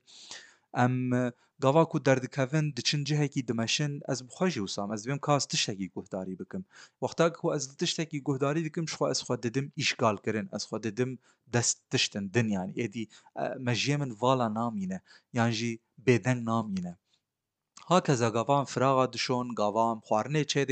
em 0.84 0.94
e, 1.14 1.32
gava 1.64 1.84
ku 1.92 1.98
derdikevin 2.06 2.66
diçin 2.78 3.02
cihekî 3.10 3.42
dimeşin 3.50 3.94
ez 4.12 4.20
bixwe 4.28 4.48
jî 4.56 4.62
wsam 4.68 4.90
ez 4.96 5.02
bêm 5.10 5.20
kas 5.28 5.44
tiştekî 5.52 5.88
guhdarî 5.96 6.34
bikim 6.42 6.64
wexta 7.04 7.26
ku 7.42 7.46
ez 7.56 7.64
li 7.72 7.76
tiştekî 7.82 8.20
guhdarî 8.28 8.62
dikim 8.68 8.86
xwe 8.94 9.06
ez 9.14 9.20
xwe 9.26 9.36
didim 9.46 9.66
îşgal 9.84 10.18
kirin 10.26 10.48
ez 10.56 10.64
xwe 10.68 10.78
didim 10.86 11.12
dest 11.56 11.78
tiştin 11.92 12.26
din 12.36 12.48
yan 12.58 12.70
êdî 12.86 13.04
e, 13.44 13.46
me 13.66 13.74
jiyê 13.82 13.96
min 14.02 14.12
vala 14.24 14.48
namîne 14.60 15.00
yan 15.40 15.52
jî 15.60 15.72
bêdeng 16.08 16.42
namîne 16.54 16.94
هكذا 17.86 18.30
قوام 18.30 18.66
فراغ 18.66 19.06
دشون 19.06 19.56
قوام 19.56 20.00
خوارنه 20.00 20.44
چه 20.44 20.66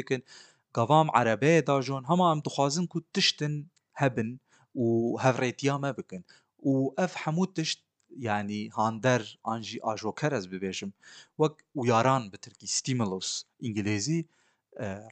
قوام 0.74 1.12
عربه 1.14 1.62
داجون 1.62 2.06
هما 2.06 2.32
ام 2.32 2.40
دخوازن 2.40 2.86
کو 2.86 3.00
تشتن 3.14 3.66
هبن 3.96 4.40
و 4.76 5.18
هفريتيا 5.20 5.78
ما 5.78 5.92
بكن 5.92 6.24
و 6.60 6.90
اف 6.98 7.16
حمود 7.16 7.54
تشت 7.54 7.86
يعني 8.20 8.54
یعنی 8.56 8.68
هاندر 8.70 9.26
انجي 9.48 9.80
از 9.84 10.04
ببیشم 10.48 10.48
ببيجم 10.50 10.94
و 11.96 12.30
به 12.32 12.38
ترکی 12.38 12.68
ستيمولوس 12.68 13.44
انگلیزی 13.64 14.28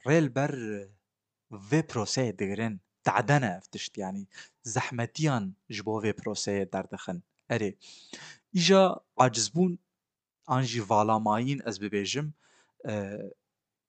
ریل 0.06 0.28
بر 0.28 0.54
في 1.70 1.82
بروسي 1.82 2.32
دغرن 2.32 2.80
اف 3.06 3.30
افتشت 3.30 3.98
یعنی 3.98 4.28
زحمتیان 4.62 5.56
جبو 5.70 6.00
في 6.00 6.12
پروسه 6.12 6.64
دردخن 6.72 7.22
اري 7.50 7.76
ایجا 8.52 9.04
عجزبون 9.20 9.78
انجي 10.50 10.80
فالا 10.80 11.18
ماين 11.18 11.62
از 11.68 11.78
ببيجم 11.80 12.30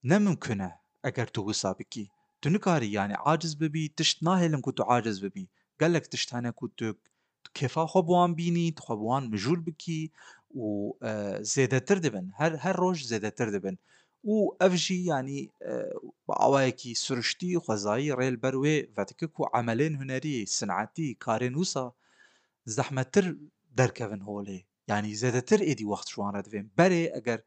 نه 0.03 0.15
اه، 0.15 0.17
ممکنه 0.19 0.73
اگر 1.03 1.25
تو 1.25 1.49
حساب 1.49 1.77
بکی 1.79 2.11
تو 2.41 2.49
نکاری 2.49 2.87
یعنی 2.87 3.13
عاجز 3.13 3.55
ببي 3.59 3.91
تشت 3.97 4.23
نه 4.23 4.37
هلم 4.37 4.61
کو 4.61 4.71
عاجز 4.83 5.21
ببي 5.25 5.47
قال 5.81 5.91
لك 5.93 6.09
هنه 6.33 6.51
کو 6.51 6.69
كيفا 7.53 7.85
خو 7.85 8.01
بوان 8.01 8.35
بيني 8.35 8.71
تو 8.71 8.95
بوان 8.95 9.29
مجول 9.31 9.59
بكي 9.59 10.11
و 10.55 10.91
اه، 11.03 11.41
زیده 11.41 11.79
تر 11.79 12.21
هر, 12.35 12.55
هر 12.57 12.73
روش 12.75 13.05
زیده 13.05 13.29
تر 13.29 13.63
و 14.23 14.55
افجی 14.61 14.95
یعنی 15.05 15.49
اه، 15.61 15.91
با 16.25 16.33
آوائی 16.33 16.71
سرشتي 16.71 16.93
سرشتی 16.95 17.57
خوزایی 17.57 18.15
ریل 18.15 18.35
بروی 18.35 18.87
و 18.97 19.03
تکه 19.03 19.27
کو 19.27 19.43
عملین 19.53 19.95
هنری 19.95 20.45
سنعتی 20.45 21.17
وسا 21.55 21.93
زحمت 22.65 23.11
تر 23.13 23.35
درکوین 23.77 24.21
هولی 24.21 24.65
يعني 24.87 25.15
زاد 25.15 25.41
تر 25.45 25.61
ايدي 25.61 25.85
وقت 25.85 26.07
شو 26.07 26.23
عرض 26.23 26.49
فين 26.49 26.69
بري 26.77 27.09
اگر 27.09 27.39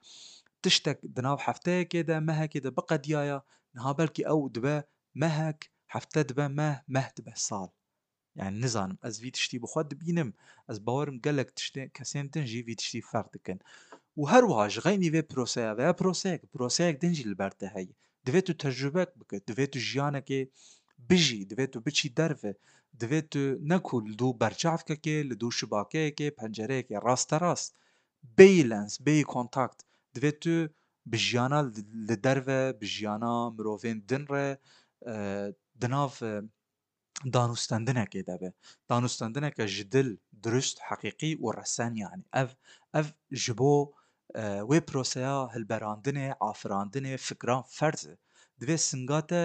تشتك 0.62 1.01
دناو 1.03 1.37
حفتا 1.38 1.83
كده 1.83 2.20
ما 2.20 2.44
هك 2.44 2.48
كده 2.51 2.70
بقى 2.70 2.98
ديايا 2.98 3.42
نها 3.74 3.92
بلكي 3.92 4.29
او 4.29 4.48
دبا 4.48 4.85
ما 5.14 5.55
حفتا 5.88 6.22
دبا 6.22 6.48
ما 6.48 6.83
مه 6.88 7.11
دبا 7.18 7.33
صال 7.37 7.68
يعني 8.37 8.59
نزانم 8.61 8.98
از 9.05 9.20
في 9.20 9.31
تشتي 9.31 9.59
بخود 9.59 9.94
بينم 9.94 10.33
از 10.70 10.79
باورم 10.79 11.20
قالك 11.24 11.51
تشتي 11.51 11.87
كسين 11.88 12.31
تنجي 12.31 12.62
في 12.62 12.74
تشتي 12.74 13.01
فردكن 13.01 13.59
و 14.16 14.29
هر 14.29 14.44
واج 14.44 14.79
غيني 14.79 15.11
في 15.11 15.20
بروسيا 15.22 15.74
في 15.74 15.92
بروسيا 15.92 16.40
بروسيا 16.55 16.90
دنجي 16.90 17.24
لبرته 17.24 17.66
هي 17.66 17.88
دفتو 18.24 18.53
تجربك 18.53 19.18
بك 19.18 19.35
دفتو 19.51 19.79
جيانك 19.81 20.31
ايه 20.31 20.51
بژی 21.11 21.42
دوێت 21.50 21.72
و 21.74 21.80
بچی 21.87 22.08
دەرێ 22.18 22.52
دوێت 23.00 23.30
نەکو 23.72 23.96
دوو 24.18 24.38
بەرچافکەکێ 24.40 25.16
لە 25.30 25.34
دوو 25.40 25.56
شباکەیەکێ 25.58 26.28
پەنجەرەیەکی 26.38 27.02
ڕاستە 27.04 27.37
ڕاست 27.44 27.70
بی 28.37 28.56
لەنس 28.70 28.92
بی 29.06 29.20
کۆنتاکت 29.32 29.78
دوێت 30.16 30.42
و 30.52 30.56
بژیانە 31.12 31.61
لە 32.08 32.16
دەرێ 32.26 32.62
بژیانە 32.80 33.32
مرۆڤێن 33.56 33.98
دنڕێ 34.11 34.48
دناف 35.82 36.14
danûstendinekê 37.34 38.22
debe 38.30 38.48
danûstendineke 38.90 39.64
ji 39.74 39.84
dil 39.94 40.08
dirust 40.44 40.76
heqîqî 40.88 41.32
û 41.44 41.46
resen 41.58 41.92
yanî 42.04 42.24
ev 42.42 42.48
ev 43.00 43.06
ji 43.44 43.52
bo 43.61 43.72
wê 44.70 44.78
proseya 44.88 45.38
hilberandinê 45.54 46.28
afirandinê 46.50 47.14
fikran 47.28 47.62
ferz 47.76 48.02
divê 48.61 48.76
singate 48.88 49.44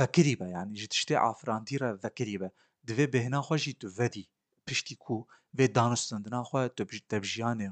vekirî 0.00 0.34
be 0.40 0.46
yan 0.56 0.68
ji 0.80 0.86
tiştê 0.92 1.14
afirandî 1.30 1.74
re 1.80 1.90
vekirî 2.04 2.36
be 2.42 2.48
divê 2.88 3.06
bêhna 3.14 3.40
xwe 3.46 3.56
jî 3.64 3.72
tu 3.80 3.86
vedî 4.00 4.24
piştî 4.66 4.94
ku 5.06 5.16
vê 5.58 5.66
danûstandina 5.78 6.40
xwe 6.48 6.62
tu 6.76 6.82
debjiyanê 7.12 7.68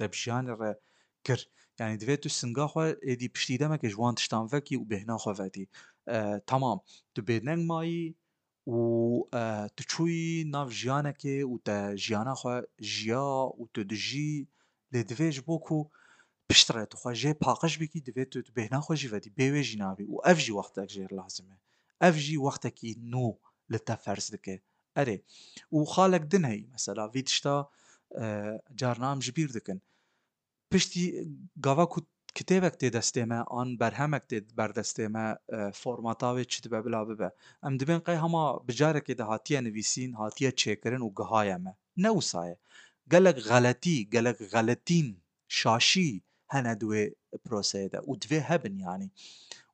debjiyanê 0.00 0.52
re 0.62 0.72
kir 1.26 1.40
yanî 1.80 1.96
divê 2.02 2.14
tu 2.22 2.28
singa 2.38 2.64
xwe 2.72 2.86
êdî 3.12 3.28
piştî 3.34 3.56
demeke 3.62 3.88
ji 3.92 3.96
wan 4.02 4.14
tiştan 4.18 4.44
vekî 4.52 4.74
û 4.82 4.84
bêhna 4.92 5.14
xwe 5.22 5.32
vedî 5.44 5.64
temam 6.50 6.78
tu 7.14 7.20
bêdeng 7.28 7.62
mayî 7.72 8.06
û 8.76 8.78
tu 9.76 9.82
çûyî 9.92 10.30
nav 10.54 10.68
jiyanekê 10.80 11.36
û 11.52 11.54
te 11.66 11.78
jiyana 12.04 12.34
xwe 12.40 12.56
jiya 12.96 13.26
û 13.60 13.62
tu 13.74 13.80
dijî 13.90 14.32
lê 14.92 15.02
divê 15.10 15.28
ji 15.36 15.42
bo 15.46 15.56
ku 15.66 15.78
پشتڕێت 16.52 16.92
خۆ 17.00 17.10
ژێ 17.22 17.32
پاقش 17.44 17.72
بکی 17.80 18.00
دەبێت 18.08 18.28
تو 18.32 18.50
بێنا 18.58 18.80
خۆشی 18.86 19.08
بەدی 19.12 19.30
بێوێژی 19.38 19.76
ناوی 19.84 20.06
و 20.12 20.16
ئەف 20.26 20.38
ژی 20.44 20.52
وەختێک 20.58 20.88
ژێر 20.96 21.10
لازمە 21.20 21.56
ئەف 22.02 22.14
ژی 22.24 22.36
وەختێکی 22.46 22.90
نو 23.12 23.26
لە 23.72 23.78
تە 23.86 23.94
فەرز 24.04 24.26
دکێ 24.34 24.56
ئەرێ 24.96 25.16
و 25.76 25.80
خاڵێک 25.92 26.24
دن 26.32 26.44
هەی 26.50 26.60
مەسەلا 26.74 27.04
وی 27.14 27.22
تشتا 27.28 27.56
جارنام 28.80 29.18
ji 29.24 29.30
bîr 29.36 29.50
dikin 29.56 29.78
piştî 30.70 31.04
gava 31.66 31.86
ku 31.92 31.98
kitêvek 32.38 32.74
tê 32.80 32.88
destê 32.96 33.22
me 33.30 33.38
an 33.60 33.68
berhemek 33.82 34.24
tê 34.30 34.38
berdestê 34.60 35.04
me 35.14 35.26
formata 35.82 36.28
wê 36.36 36.44
çi 36.52 36.58
dibe 36.64 36.80
bila 36.84 37.00
bibe 37.08 37.28
em 37.66 37.74
dibên 37.80 38.00
qey 38.06 38.16
hema 38.24 38.44
bi 38.68 38.72
carekê 38.80 39.14
de 39.20 39.24
hatiye 39.32 39.60
nivîsîn 39.64 40.10
hatiye 40.22 40.50
çêkirin 40.62 41.02
û 41.06 41.08
gihaye 41.20 41.56
me 41.64 41.72
newsaye 42.04 42.56
gelek 43.12 43.38
xeletî 43.48 43.96
gelek 44.14 44.38
xeletîn 44.52 45.08
şaşî 45.58 46.10
هنا 46.52 46.72
دوي 46.72 47.14
بروسيدا 47.46 48.00
ودفي 48.06 48.38
هبن 48.38 48.80
يعني 48.80 49.10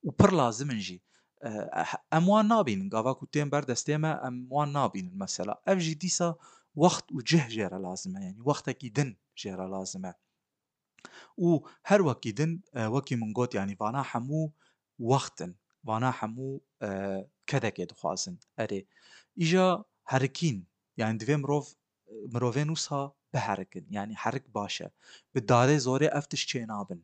وبر 0.02 0.32
لازم 0.32 0.70
نجي 0.72 1.02
آه، 1.42 1.86
اموان 2.14 2.48
نابين 2.48 2.88
قافا 2.90 3.12
كوتين 3.12 3.50
برد 3.50 3.70
استيما 3.70 4.28
اموان 4.28 4.72
نابين 4.72 5.08
المسألة 5.08 5.56
جي 5.68 5.94
ديسا 5.94 6.34
وقت 6.76 7.12
وجه 7.12 7.48
جيرا 7.48 7.78
لازمة 7.78 8.20
يعني 8.20 8.40
وقتك 8.44 8.84
يدن 8.84 9.16
جيرا 9.38 9.68
لازمة 9.78 10.14
هر 11.84 12.02
وقت 12.02 12.26
يدن 12.26 12.60
آه، 12.74 12.90
وكي 12.90 13.16
من 13.16 13.32
قوت 13.34 13.54
يعني 13.54 13.76
فانا 13.76 14.02
حمو 14.02 14.52
وقتن 14.98 15.54
فانا 15.86 16.10
حمو 16.10 16.62
كذا 17.46 17.66
آه، 17.66 17.68
كده 17.68 17.94
خوازن 17.94 18.36
اري 18.60 18.86
ايجا 19.38 19.84
هركين 20.06 20.64
يعني 20.96 21.18
دوي 21.18 21.36
مروف 21.36 21.74
مروفين 22.10 22.74
یعنی 23.34 23.44
به 23.44 23.54
بحركن 23.54 23.86
يعني 23.90 24.14
حرك 24.14 24.42
باشه 24.52 24.90
بالداري 25.34 25.78
زوري 25.78 26.06
افتش 26.08 26.46
چه 26.46 26.66
نابن 26.66 27.00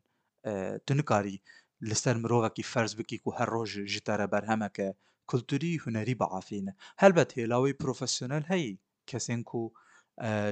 تو 0.87 0.95
نکاری 0.95 1.41
لسر 1.81 2.17
مرووکی 2.17 2.63
فرض 2.63 2.95
بکی 2.97 3.19
که 3.19 3.31
هر 3.39 3.47
روز 3.47 3.79
جتر 3.87 4.69
که 4.75 4.95
کلتوری 5.27 5.81
هنری 5.87 6.17
هل 6.23 6.71
هلبت 6.99 7.39
هیلاوی 7.39 7.73
پروفسیونل 7.73 8.43
هی 8.49 8.79
کسین 9.07 9.43
کو 9.45 9.71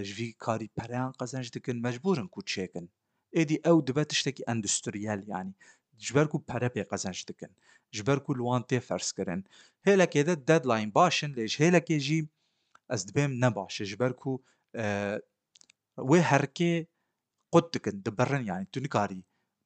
جوی 0.02 0.32
کاری 0.38 0.70
پریان 0.76 1.10
قزنج 1.12 1.50
دکن 1.50 1.72
مجبورن 1.78 2.28
کو 2.28 2.42
چیکن 2.42 2.88
ایدی 3.34 3.58
او 3.64 3.80
دبت 3.82 4.12
شتکی 4.14 4.44
اندستریال 4.48 5.28
یعنی 5.28 5.54
جبر 5.96 6.24
کو 6.24 6.38
پره 6.38 6.68
پی 6.68 6.82
قزنج 6.82 7.24
دکن 7.28 7.52
جبر 7.92 8.18
کو 8.18 8.34
لوان 8.34 8.62
تی 8.68 8.80
فرض 8.80 9.12
کرن 9.12 9.44
هیلک 9.86 10.16
یده 10.16 10.34
ددلاین 10.34 10.90
باشن 10.90 11.30
لیش 11.32 11.60
هیلک 11.60 11.84
جی 11.96 12.28
از 12.88 13.06
دبیم 13.06 13.44
نباشه 13.44 13.84
جبر 13.86 14.12
کو 14.12 14.38
وê 15.98 16.20
herikê 16.20 16.86
qut 17.52 17.74
dikin 17.74 17.96
dibirin 18.04 18.44
yanî 18.52 18.66
tu 18.72 18.78
nikarî 18.82 19.20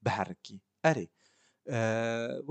biherikî 0.05 0.55
erê 0.91 1.07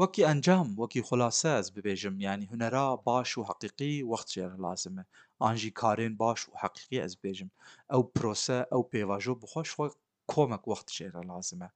wekî 0.00 0.22
encam 0.32 0.66
wekî 0.82 1.00
xulase 1.08 1.50
ez 1.60 1.66
bibêjim 1.76 2.14
yanî 2.28 2.46
hunera 2.52 2.86
baş 3.08 3.30
û 3.38 3.42
heqîqî 3.50 3.92
wext 4.10 4.30
jê 4.36 4.44
re 4.52 4.58
lazim 4.66 4.94
e 5.00 5.04
an 5.48 5.54
jî 5.62 5.70
karên 5.80 6.14
baş 6.18 6.40
û 6.50 6.52
heqîqî 6.62 6.96
ez 7.06 7.12
bibêjim 7.18 7.50
ew 7.94 8.02
prose 8.16 8.58
ew 8.76 8.82
pêvajo 8.92 9.32
bixweş 9.42 9.68
xwe 9.74 9.86
komek 10.32 10.62
wext 10.70 10.88
jê 10.96 11.06
re 11.16 11.22
lazim 11.32 11.60
e 11.62 11.68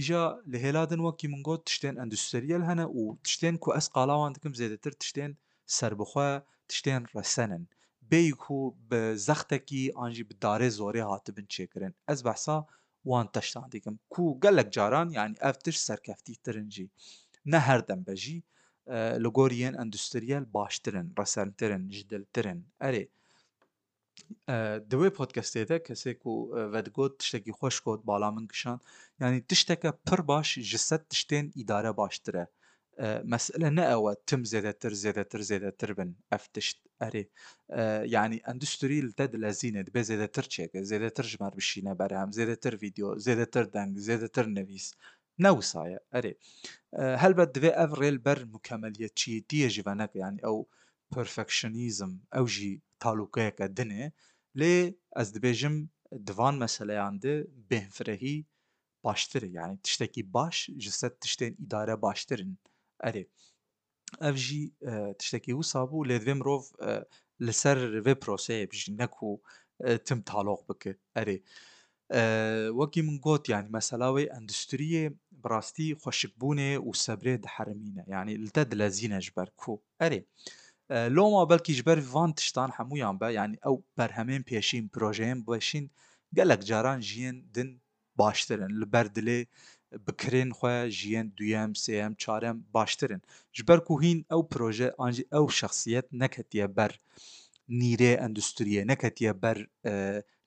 îja 0.00 0.24
li 0.52 0.58
hêladin 0.64 1.00
wekî 1.08 1.26
min 1.34 1.42
got 1.42 1.60
tiştên 1.68 1.94
endûsteriyel 2.02 2.62
hene 2.70 2.84
û 2.98 3.00
tiştên 3.24 3.54
ku 3.62 3.68
ez 3.78 3.86
qalawan 3.96 4.34
dikim 4.34 4.52
zêdetir 4.60 4.92
tiştên 5.02 5.30
serbixwe 5.66 6.28
tiştên 6.68 7.02
resen 7.16 7.50
in 7.50 7.68
bêyî 8.10 8.32
ku 8.42 8.56
bi 8.90 9.00
zextekî 9.28 9.82
an 10.02 10.10
jî 10.16 10.22
bi 10.28 10.34
darê 10.44 10.70
zorê 10.80 11.00
hatibin 11.10 11.46
çêkirin 11.56 11.92
ez 12.12 12.24
behsa 12.24 12.66
wan 13.02 13.26
tiştan 13.34 13.66
dikim 13.72 13.96
ku 14.12 14.22
gelek 14.42 14.68
caran 14.72 15.08
yani 15.18 15.34
ev 15.40 15.52
tişt 15.64 15.80
serkeftîtirin 15.80 16.68
jî 16.70 16.86
ne 17.44 17.58
her 17.58 17.88
dembe 17.88 18.16
jî 18.16 18.36
li 19.24 19.28
gorî 19.36 19.56
yên 19.62 19.76
endûsteriyel 19.82 20.44
baştirin 20.54 21.12
reserntirin 21.18 21.90
ji 21.90 22.10
diltirin 22.10 22.60
erê 22.88 23.04
di 24.90 24.96
wê 25.00 25.10
podcastê 25.20 25.68
de 25.68 25.76
kesê 25.86 26.18
ku 26.22 26.32
vedigot 26.72 27.18
tiştekî 27.18 27.50
xweş 27.58 27.80
got 27.80 28.06
bala 28.06 28.30
min 28.30 28.46
kişan 28.46 28.80
yani 29.20 29.46
tişteke 29.48 29.92
pir 30.06 30.28
baş 30.28 30.48
ji 30.54 30.78
sed 30.78 31.00
tiştên 31.10 31.46
îdare 31.62 31.96
baştir 31.96 32.34
e 32.34 32.46
mesele 33.24 33.74
ne 33.76 33.82
ew 33.94 34.04
e 34.12 34.14
tim 34.26 34.42
zêdetir 34.42 34.92
zêdetir 35.02 35.40
zêdetir 35.50 35.90
bin 35.98 36.10
ev 36.32 36.38
tişt 36.54 36.78
ئەرێ 37.04 37.24
یعنی 38.14 38.38
ئەندستریل 38.46 39.08
دەد 39.18 39.32
لە 39.42 39.50
زیینێت 39.60 39.88
بێ 39.94 40.02
زێدەتر 40.08 40.44
چێکە 40.52 40.80
زێدەتر 40.90 41.26
ژمار 41.32 41.52
بشینە 41.58 41.92
بەرهام 42.00 42.30
زێدەتر 42.38 42.72
ڤیددیو 42.82 43.10
زێدەتر 43.26 43.64
دەنگ 43.74 43.92
زێدەتر 44.06 44.46
نەویست 44.56 44.92
نەوسایە 45.44 45.98
ئەرێ 46.14 46.34
هەلبەت 47.22 47.50
دوێ 47.56 47.70
ئەڤ 47.78 47.90
ڕێل 48.00 48.18
بەر 48.26 48.38
مکەمەلیت 48.54 49.12
چی 49.20 49.30
دیە 49.50 49.68
ژیوانەکە 49.76 50.16
یانی 50.24 50.40
ئەو 50.46 50.58
پرفەکشنیزم 51.12 52.12
ئەو 52.34 52.46
ژی 52.54 52.72
تاالوکەیەکە 53.02 53.66
دنێ 53.78 54.04
لێ 54.60 54.74
ئەس 55.16 55.28
دبێژم 55.36 55.76
دوان 56.28 56.54
مەسەلەیاندە 56.62 57.34
بێنفرەهی 57.68 58.38
باشتر 59.04 59.42
یعنی 59.58 59.76
تشتێکی 59.84 60.22
باش 60.36 60.56
ji 60.84 60.90
ser 60.98 61.12
tiştên 61.22 61.52
îdare 61.64 61.96
baştirin 62.04 62.52
erê 63.08 63.24
ev 64.28 64.36
jî 64.44 64.60
tiştekî 65.18 65.52
wisa 65.58 65.80
bû 65.90 65.98
lê 66.10 66.16
divê 66.20 66.34
mirov 66.40 66.62
li 67.46 67.52
ser 67.62 67.78
vê 68.06 68.14
proseyê 68.24 68.64
bijî 68.70 68.96
ne 68.98 69.06
ku 69.16 69.28
tim 70.06 70.20
taloq 70.30 70.60
bike 70.68 70.92
erê 71.22 71.38
wekî 72.80 73.02
min 73.08 73.16
got 73.26 73.44
yanî 73.54 73.68
mesela 73.78 74.06
wê 74.16 74.24
endûstriyê 74.38 75.04
bi 75.42 75.46
rastî 75.54 75.86
xweşikbûnê 76.02 76.70
û 76.86 76.88
sebrê 77.06 77.34
diherimîne 77.44 78.04
yanî 78.14 78.32
li 78.44 78.50
te 78.56 78.62
dilezîne 78.70 79.20
ji 79.24 79.32
ber 79.36 79.48
ku 79.60 79.72
erê 80.06 80.20
loma 81.16 81.50
belkî 81.50 81.72
ji 81.74 81.86
ber 81.86 81.98
van 82.14 82.32
tiştan 82.32 82.70
hemûyan 82.78 83.16
be 83.20 83.28
yanî 83.40 83.56
ew 83.68 83.74
berhemên 83.98 84.42
pêşîn 84.50 84.84
projeyên 84.94 85.44
pêşîn 85.44 85.84
gelek 86.34 86.62
caran 86.70 87.00
jiyên 87.00 87.36
din 87.54 87.70
baştir 88.20 88.58
in 88.58 88.72
li 88.80 88.86
ber 88.92 89.06
dilê 89.16 89.46
بکرێن 90.06 90.50
خو 90.58 90.66
ژیان 90.98 91.26
دوم 91.38 91.70
سم 91.84 92.10
چارم 92.22 92.56
باشترن 92.76 93.22
ji 93.56 93.62
ber 93.68 93.80
ku 93.86 93.94
hîn 94.02 94.18
ew 94.34 94.40
proje 94.52 94.86
an 95.04 95.12
jî 95.16 95.24
ew 95.38 95.46
şexsiyet 95.58 96.06
neketiye 96.22 96.66
ber 96.76 96.92
nîrê 97.80 98.12
endüstriye 98.26 98.82
neketiye 98.92 99.32
ber 99.42 99.58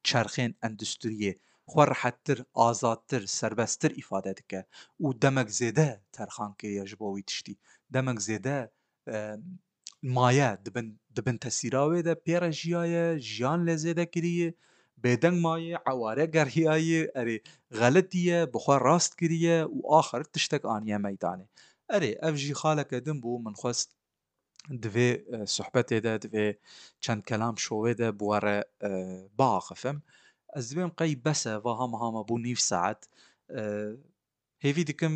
çerxên 0.07 0.51
endüstriye 0.67 1.31
xwe 1.71 1.83
rehettir 1.91 2.39
azadtir 2.67 3.23
serbesttir 3.39 3.91
îfade 4.01 4.33
dike 4.37 4.61
û 5.05 5.07
demek 5.23 5.49
zêde 5.59 5.87
terxankê 6.17 6.69
ye 6.77 6.83
ji 6.89 6.95
bo 7.01 7.07
wî 7.15 7.21
tiştî 7.29 7.55
demek 7.95 8.17
zêde 8.27 8.57
maye 10.17 10.51
dibin 10.65 10.87
dibin 11.17 11.37
tesîra 11.43 11.83
wê 11.91 11.99
de 12.07 12.13
pêre 12.25 12.51
jiyaye 12.59 13.05
jiyan 13.29 13.59
lê 13.67 13.75
zêde 13.85 14.05
kiriye 14.13 14.49
بێدەنگ 15.03 15.37
مایە 15.45 15.77
ئەوارە 15.87 16.25
گەرهیایە 16.35 17.01
ئەرێ 17.15 17.37
غەلەتیە 17.79 18.39
بخوا 18.53 18.75
ڕاست 18.85 19.11
کریە 19.19 19.57
و 19.75 19.79
آخر 20.01 20.21
تشتێک 20.33 20.63
ئانیە 20.71 20.97
مەدانێ 21.05 21.45
ئەرێ 21.91 22.11
ئەف 22.23 22.35
ژی 22.43 22.53
خالەکە 22.61 22.97
دم 23.07 23.17
بوو 23.23 23.43
من 23.45 23.55
خواست 23.61 23.89
divê 24.83 25.09
sohbetê 25.57 25.97
de 26.05 26.13
divê 26.23 26.47
çend 27.03 27.21
kelam 27.29 27.55
şovê 27.65 27.93
de 28.01 28.07
buwere 28.19 28.57
biaxifim 29.39 29.97
ez 30.57 30.65
dibêm 30.71 30.91
qey 30.99 31.11
bese 31.25 31.53
va 31.65 31.73
hama 31.81 31.97
hama 32.05 32.21
bû 32.29 32.35
nîv 32.45 32.59
saet 32.71 33.01
hêvî 34.65 34.83
dikim 34.91 35.13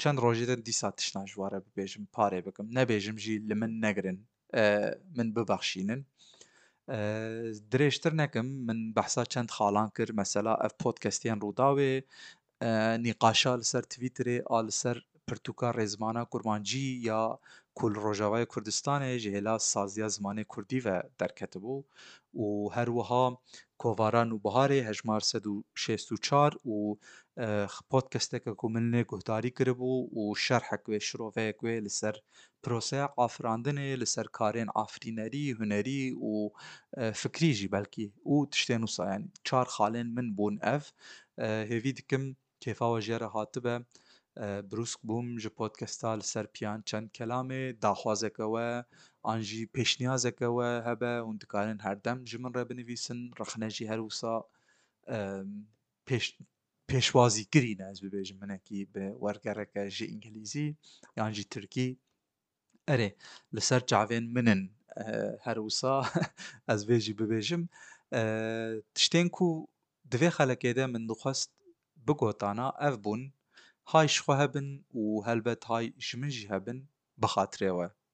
çend 0.00 0.18
rojê 0.24 0.46
de 0.50 0.56
dîsa 0.68 0.90
tişna 0.98 1.22
ji 1.30 1.34
ware 1.42 1.58
bibêjim 1.66 2.04
parê 2.16 2.38
bikim 2.46 2.66
nebêjim 2.78 3.16
jî 3.24 3.34
li 3.48 3.54
min 3.60 3.72
negirin 3.86 4.18
min 5.18 5.28
bibexşînin 5.36 6.00
درێژتر 7.72 8.12
نەکەم 8.22 8.46
من 8.66 8.78
بەحسا 8.96 9.24
چەند 9.32 9.50
خاڵان 9.56 9.88
کرد 9.96 10.12
مەسەلا 10.20 10.52
ئەف 10.62 10.72
پۆتکەستیان 10.82 11.38
ڕووداوێ 11.44 11.92
نیقاشا 13.04 13.52
لەسەر 13.60 13.82
تویترێ 13.92 14.38
ئا 14.50 14.58
لەسەر 14.68 14.96
پرتوکە 15.28 15.68
ڕێزمانە 15.78 16.22
قوربانجی 16.32 16.88
یا 17.08 17.22
کول 17.78 17.92
ڕۆژاوای 18.04 18.48
کوردستانێ 18.52 19.12
ژێلا 19.24 19.56
سازیە 19.72 20.08
زمانی 20.16 20.44
کوردی 20.52 20.82
ڤە 20.86 20.96
دەرکەتبوو 21.20 21.86
و 22.42 22.46
هەروەها 22.76 23.26
kovaran 23.82 24.28
û 24.34 24.36
biharê 24.46 24.80
hejmar 24.88 25.22
sed 25.30 25.44
û 25.54 25.56
şêst 25.82 26.08
û 26.14 26.16
çar 26.26 26.52
û 26.74 26.76
podcasteke 27.92 28.52
ku 28.60 28.66
min 28.74 28.84
lê 28.94 29.02
guhdarî 29.12 29.50
kiribû 29.58 29.94
û 30.20 30.22
şerhek 30.44 30.82
wê 30.90 30.98
şiroveyek 31.08 31.58
wê 31.64 31.74
li 31.84 31.92
ser 32.00 32.16
proseya 32.62 33.06
afirandinê 33.26 33.86
li 34.00 34.06
ser 34.14 34.26
karên 34.38 34.68
afirînerî 34.84 35.44
hunerî 35.58 36.02
û 36.30 36.32
fikrî 37.22 37.50
jî 37.58 37.68
belkî 37.76 38.06
û 38.32 38.34
tiştên 38.52 38.82
wisa 38.86 39.04
yanî 39.12 39.28
çar 39.48 39.66
xalên 39.76 40.08
min 40.16 40.28
bûn 40.38 40.54
ev 40.74 40.82
hêvî 41.70 41.92
dikim 41.98 42.24
kêfa 42.62 42.86
we 42.92 43.00
jê 43.08 43.16
re 43.22 43.28
hatibe 43.36 43.76
biryûsk 44.70 45.00
bûm 45.08 45.26
ji 45.42 45.50
podcasta 45.60 46.10
li 46.18 46.26
ser 46.32 46.46
piyان 46.54 46.78
çend 46.88 47.08
kelamê 47.18 47.82
daxwazeke 47.82 48.46
we 48.56 48.68
انجي 49.26 49.66
پیشنیا 49.66 50.16
زکوه 50.16 50.66
هبه 50.86 51.06
اون 51.06 51.36
دکارن 51.36 51.80
هر 51.80 51.94
دم 51.94 52.24
جمن 52.24 52.52
را 52.54 52.64
بنویسن 52.64 53.30
رخنه 53.38 53.68
جی 53.68 53.86
هر 53.86 54.00
وسا 54.00 54.48
پیش 56.04 56.36
پیشوازی 56.88 57.46
گرین 57.52 57.82
از 57.82 58.00
بی 58.00 58.08
بیجم 58.08 58.36
منه 58.38 58.56
کی 58.58 58.84
به 58.84 59.10
ورگرک 59.24 59.88
جی 59.88 60.06
انگلیزی 60.10 60.76
یا 61.16 61.24
انجی 61.24 61.44
ترکی 61.44 61.98
اره 62.88 63.16
لسر 63.52 63.80
جعوین 63.80 64.32
منن 64.32 64.70
اه، 64.96 65.32
هر 65.42 65.58
وسا 65.58 66.06
از 66.72 66.86
بیجی 66.86 67.12
بی 67.12 67.24
بیجم 67.26 67.68
اه، 68.12 68.80
تشتین 68.94 69.28
کو 69.28 69.66
دوی 70.10 70.30
خلقه 70.30 70.72
ده 70.72 70.86
من 70.86 71.06
دخواست 71.06 71.50
بگوتانا 72.08 72.70
او 72.80 72.96
بون 72.96 73.32
های 73.86 74.08
شخوه 74.08 74.46
بن 74.46 74.84
و 74.94 75.20
هلبت 75.26 75.64
های 75.64 75.90
جمن 75.90 76.28
جی 76.28 76.46
هبن 76.50 76.88
بخاطره 77.22 77.70
وه 77.72 78.05